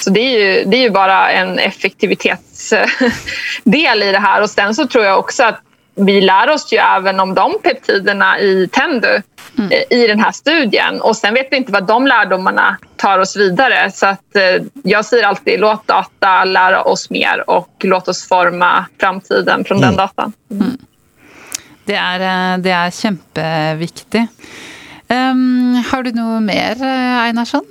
så 0.01 0.11
det 0.11 0.21
är 0.21 0.39
ju, 0.39 0.65
det 0.65 0.77
är 0.77 0.83
ju 0.83 0.91
bara 0.91 1.31
en 1.31 1.59
effektivitetsdel 1.59 4.03
i 4.03 4.13
det 4.13 4.19
här. 4.19 4.43
Och 4.43 4.51
sen 4.51 4.75
så 4.75 4.87
tror 4.87 5.05
jag 5.05 5.19
också 5.19 5.45
att 5.45 5.61
vi 5.95 6.21
lär 6.21 6.51
oss 6.51 6.73
ju 6.73 6.79
även 6.79 7.21
om 7.21 7.35
de 7.35 7.59
peptiderna 7.63 8.39
i 8.39 8.69
Tendu 8.73 9.23
mm. 9.59 9.73
Eh, 9.73 9.99
i 9.99 10.07
den 10.07 10.21
här 10.21 10.33
studien. 10.33 11.01
Och 11.01 11.17
sen 11.17 11.35
vet 11.35 11.49
vi 11.51 11.57
inte 11.57 11.73
vad 11.73 11.87
de 11.87 12.07
lärdomarna 12.07 12.77
tar 12.97 13.19
oss 13.19 13.37
vidare. 13.37 13.91
Så 13.91 14.07
att, 14.07 14.37
eh, 14.37 14.63
jag 14.83 15.05
säger 15.05 15.25
alltid 15.25 15.61
låt 15.61 15.87
data 15.87 16.45
lära 16.45 16.83
oss 16.83 17.11
mer 17.11 17.51
och 17.51 17.71
låt 17.81 18.09
oss 18.09 18.29
forma 18.29 18.87
framtiden 19.01 19.65
från 19.65 19.79
mm. 19.79 19.89
den 19.89 19.97
datan. 19.97 20.33
Mm. 20.51 20.79
Det, 21.85 21.95
är, 21.95 22.21
eh, 22.21 22.59
det 22.59 22.71
är 22.71 23.05
jätteviktigt. 23.05 24.31
Um, 25.09 25.85
har 25.91 26.03
du 26.03 26.13
något 26.13 26.43
mer, 26.43 26.83
Einarsson? 27.23 27.65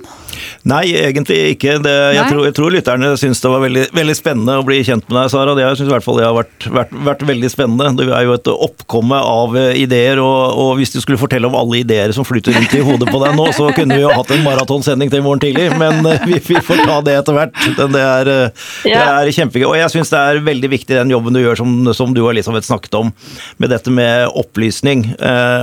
Nei, 0.66 0.84
egentlig 0.98 1.36
ikke. 1.54 1.76
Det, 1.82 1.94
jeg, 2.16 2.26
tror, 2.30 2.42
jeg, 2.48 2.54
tror, 2.56 2.74
lytterne 2.74 3.12
syns 3.20 3.40
det 3.42 3.50
var 3.52 3.62
veldig, 3.62 3.84
veldig, 3.94 4.16
spennende 4.18 4.56
å 4.58 4.64
bli 4.66 4.80
kjent 4.86 5.06
med 5.08 5.18
deg, 5.20 5.30
Sara. 5.32 5.54
Det 5.56 5.66
syns 5.78 5.90
i 5.90 5.94
hvert 5.94 6.06
fall 6.06 6.18
det 6.20 6.26
har 6.26 6.34
vært, 6.36 6.66
vært, 6.74 6.94
vært, 7.06 7.24
veldig 7.28 7.50
spennende. 7.52 7.92
Du 8.00 8.10
er 8.10 8.26
jo 8.26 8.34
et 8.34 8.50
oppkomme 8.50 9.20
av 9.20 9.56
eh, 9.60 9.78
ideer, 9.82 10.20
og, 10.22 10.58
og, 10.58 10.72
hvis 10.80 10.94
du 10.94 10.98
skulle 11.02 11.20
fortelle 11.20 11.48
om 11.48 11.56
alle 11.58 11.80
ideer 11.84 12.14
som 12.16 12.26
flyter 12.26 12.56
rundt 12.56 12.74
i 12.76 12.82
hodet 12.86 13.10
på 13.12 13.20
deg 13.22 13.36
nå, 13.38 13.46
så 13.56 13.68
kunne 13.76 13.98
vi 13.98 14.04
jo 14.04 14.12
hatt 14.12 14.32
en 14.34 14.44
maratonsending 14.46 15.12
til 15.12 15.22
i 15.22 15.26
morgen 15.26 15.44
tidlig, 15.44 15.68
men 15.78 16.02
eh, 16.10 16.26
vi, 16.26 16.40
vi, 16.48 16.58
får 16.66 16.82
ta 16.82 16.98
det 17.06 17.16
etter 17.20 17.38
hvert. 17.38 17.62
Det 17.78 18.02
er, 18.02 18.32
eh, 18.32 18.66
det 18.88 18.98
er 18.98 19.32
kjempegøy. 19.38 19.68
Og 19.70 19.78
jeg 19.78 19.94
syns 19.94 20.12
det 20.12 20.22
er 20.22 20.42
veldig 20.50 20.72
viktig 20.74 20.98
den 20.98 21.14
jobben 21.14 21.36
du 21.36 21.42
gjør, 21.44 21.60
som, 21.62 21.76
som 21.96 22.16
du 22.16 22.24
og 22.24 22.32
Elisabeth 22.34 22.66
snakket 22.66 22.98
om, 22.98 23.14
med 23.62 23.72
dette 23.72 23.92
med 23.94 24.26
opplysning, 24.36 25.08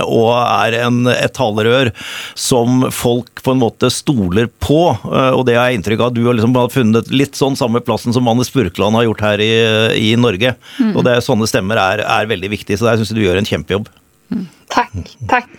og 0.04 0.30
er 0.40 0.78
en, 0.84 1.04
et 1.10 1.32
talerør 1.36 1.90
som 2.38 2.86
folk 2.94 3.42
på 3.44 3.52
en 3.54 3.60
måte 3.60 3.90
stoler 3.92 4.48
på 4.48 4.63
Eh, 4.70 5.32
og 5.34 5.44
det 5.48 5.58
har 5.58 5.70
jeg 5.70 5.80
inntrykk 5.80 6.00
av 6.04 6.12
at 6.12 6.16
du 6.16 6.22
har 6.26 6.38
liksom 6.38 6.56
funnet 6.72 7.12
litt 7.12 7.38
sånn 7.38 7.58
samme 7.58 7.82
plassen 7.84 8.14
som 8.16 8.28
Anne 8.30 8.46
Spurkland 8.46 8.96
har 8.98 9.08
gjort 9.08 9.26
her 9.26 9.44
i, 9.44 9.52
i 10.00 10.14
Norge. 10.20 10.56
Mm. 10.80 10.94
Og 10.94 11.04
det, 11.06 11.20
sånne 11.26 11.50
stemmer 11.50 11.80
er, 11.80 12.04
er 12.06 12.30
veldig 12.30 12.54
viktig, 12.56 12.78
så 12.78 12.90
der 12.90 12.98
syns 13.00 13.12
jeg 13.12 13.20
du 13.20 13.26
gjør 13.26 13.40
en 13.42 13.52
kjempejobb. 13.52 13.92
Mm. 14.32 14.48
Takk. 14.72 14.98
Takk. 15.30 15.54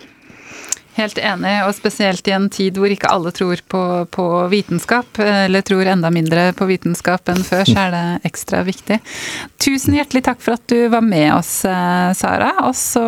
Helt 0.96 1.18
enig, 1.20 1.58
og 1.66 1.74
spesielt 1.76 2.24
i 2.24 2.32
en 2.32 2.46
tid 2.48 2.78
hvor 2.80 2.88
ikke 2.88 3.10
alle 3.12 3.28
tror 3.36 3.60
på, 3.68 3.80
på, 4.08 4.24
vitenskap, 4.48 5.18
eller 5.20 5.60
tror 5.60 5.90
enda 5.92 6.08
mindre 6.08 6.46
på 6.56 6.70
vitenskap 6.70 7.28
enn 7.28 7.44
før, 7.44 7.66
så 7.68 7.82
er 7.82 7.92
det 7.92 8.04
ekstra 8.30 8.62
viktig. 8.64 8.96
Tusen 9.60 9.98
hjertelig 9.98 10.24
takk 10.24 10.40
for 10.40 10.56
at 10.56 10.64
du 10.72 10.88
var 10.88 11.04
med 11.04 11.34
oss, 11.34 11.52
eh, 11.68 12.16
Sara. 12.16 12.54
Og 12.64 12.72
så 12.80 13.04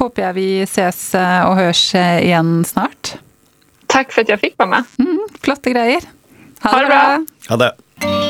håper 0.00 0.26
jeg 0.26 0.38
vi 0.40 0.48
ses 0.66 1.04
eh, 1.14 1.40
og 1.46 1.54
høres 1.60 1.86
igjen 1.94 2.56
snart. 2.66 3.14
Tack 3.90 4.12
för 4.12 4.22
att 4.22 4.28
jag 4.28 4.40
fick 4.40 4.58
vara 4.58 4.68
med. 4.68 4.84
Mm, 4.98 5.28
flotta 5.40 5.70
grejer. 5.70 6.02
Ha, 6.60 6.70
ha 6.70 6.80
det 6.80 6.86
bra. 6.86 6.96
bra. 6.96 7.26
Ha 7.48 7.56
det. 7.56 8.29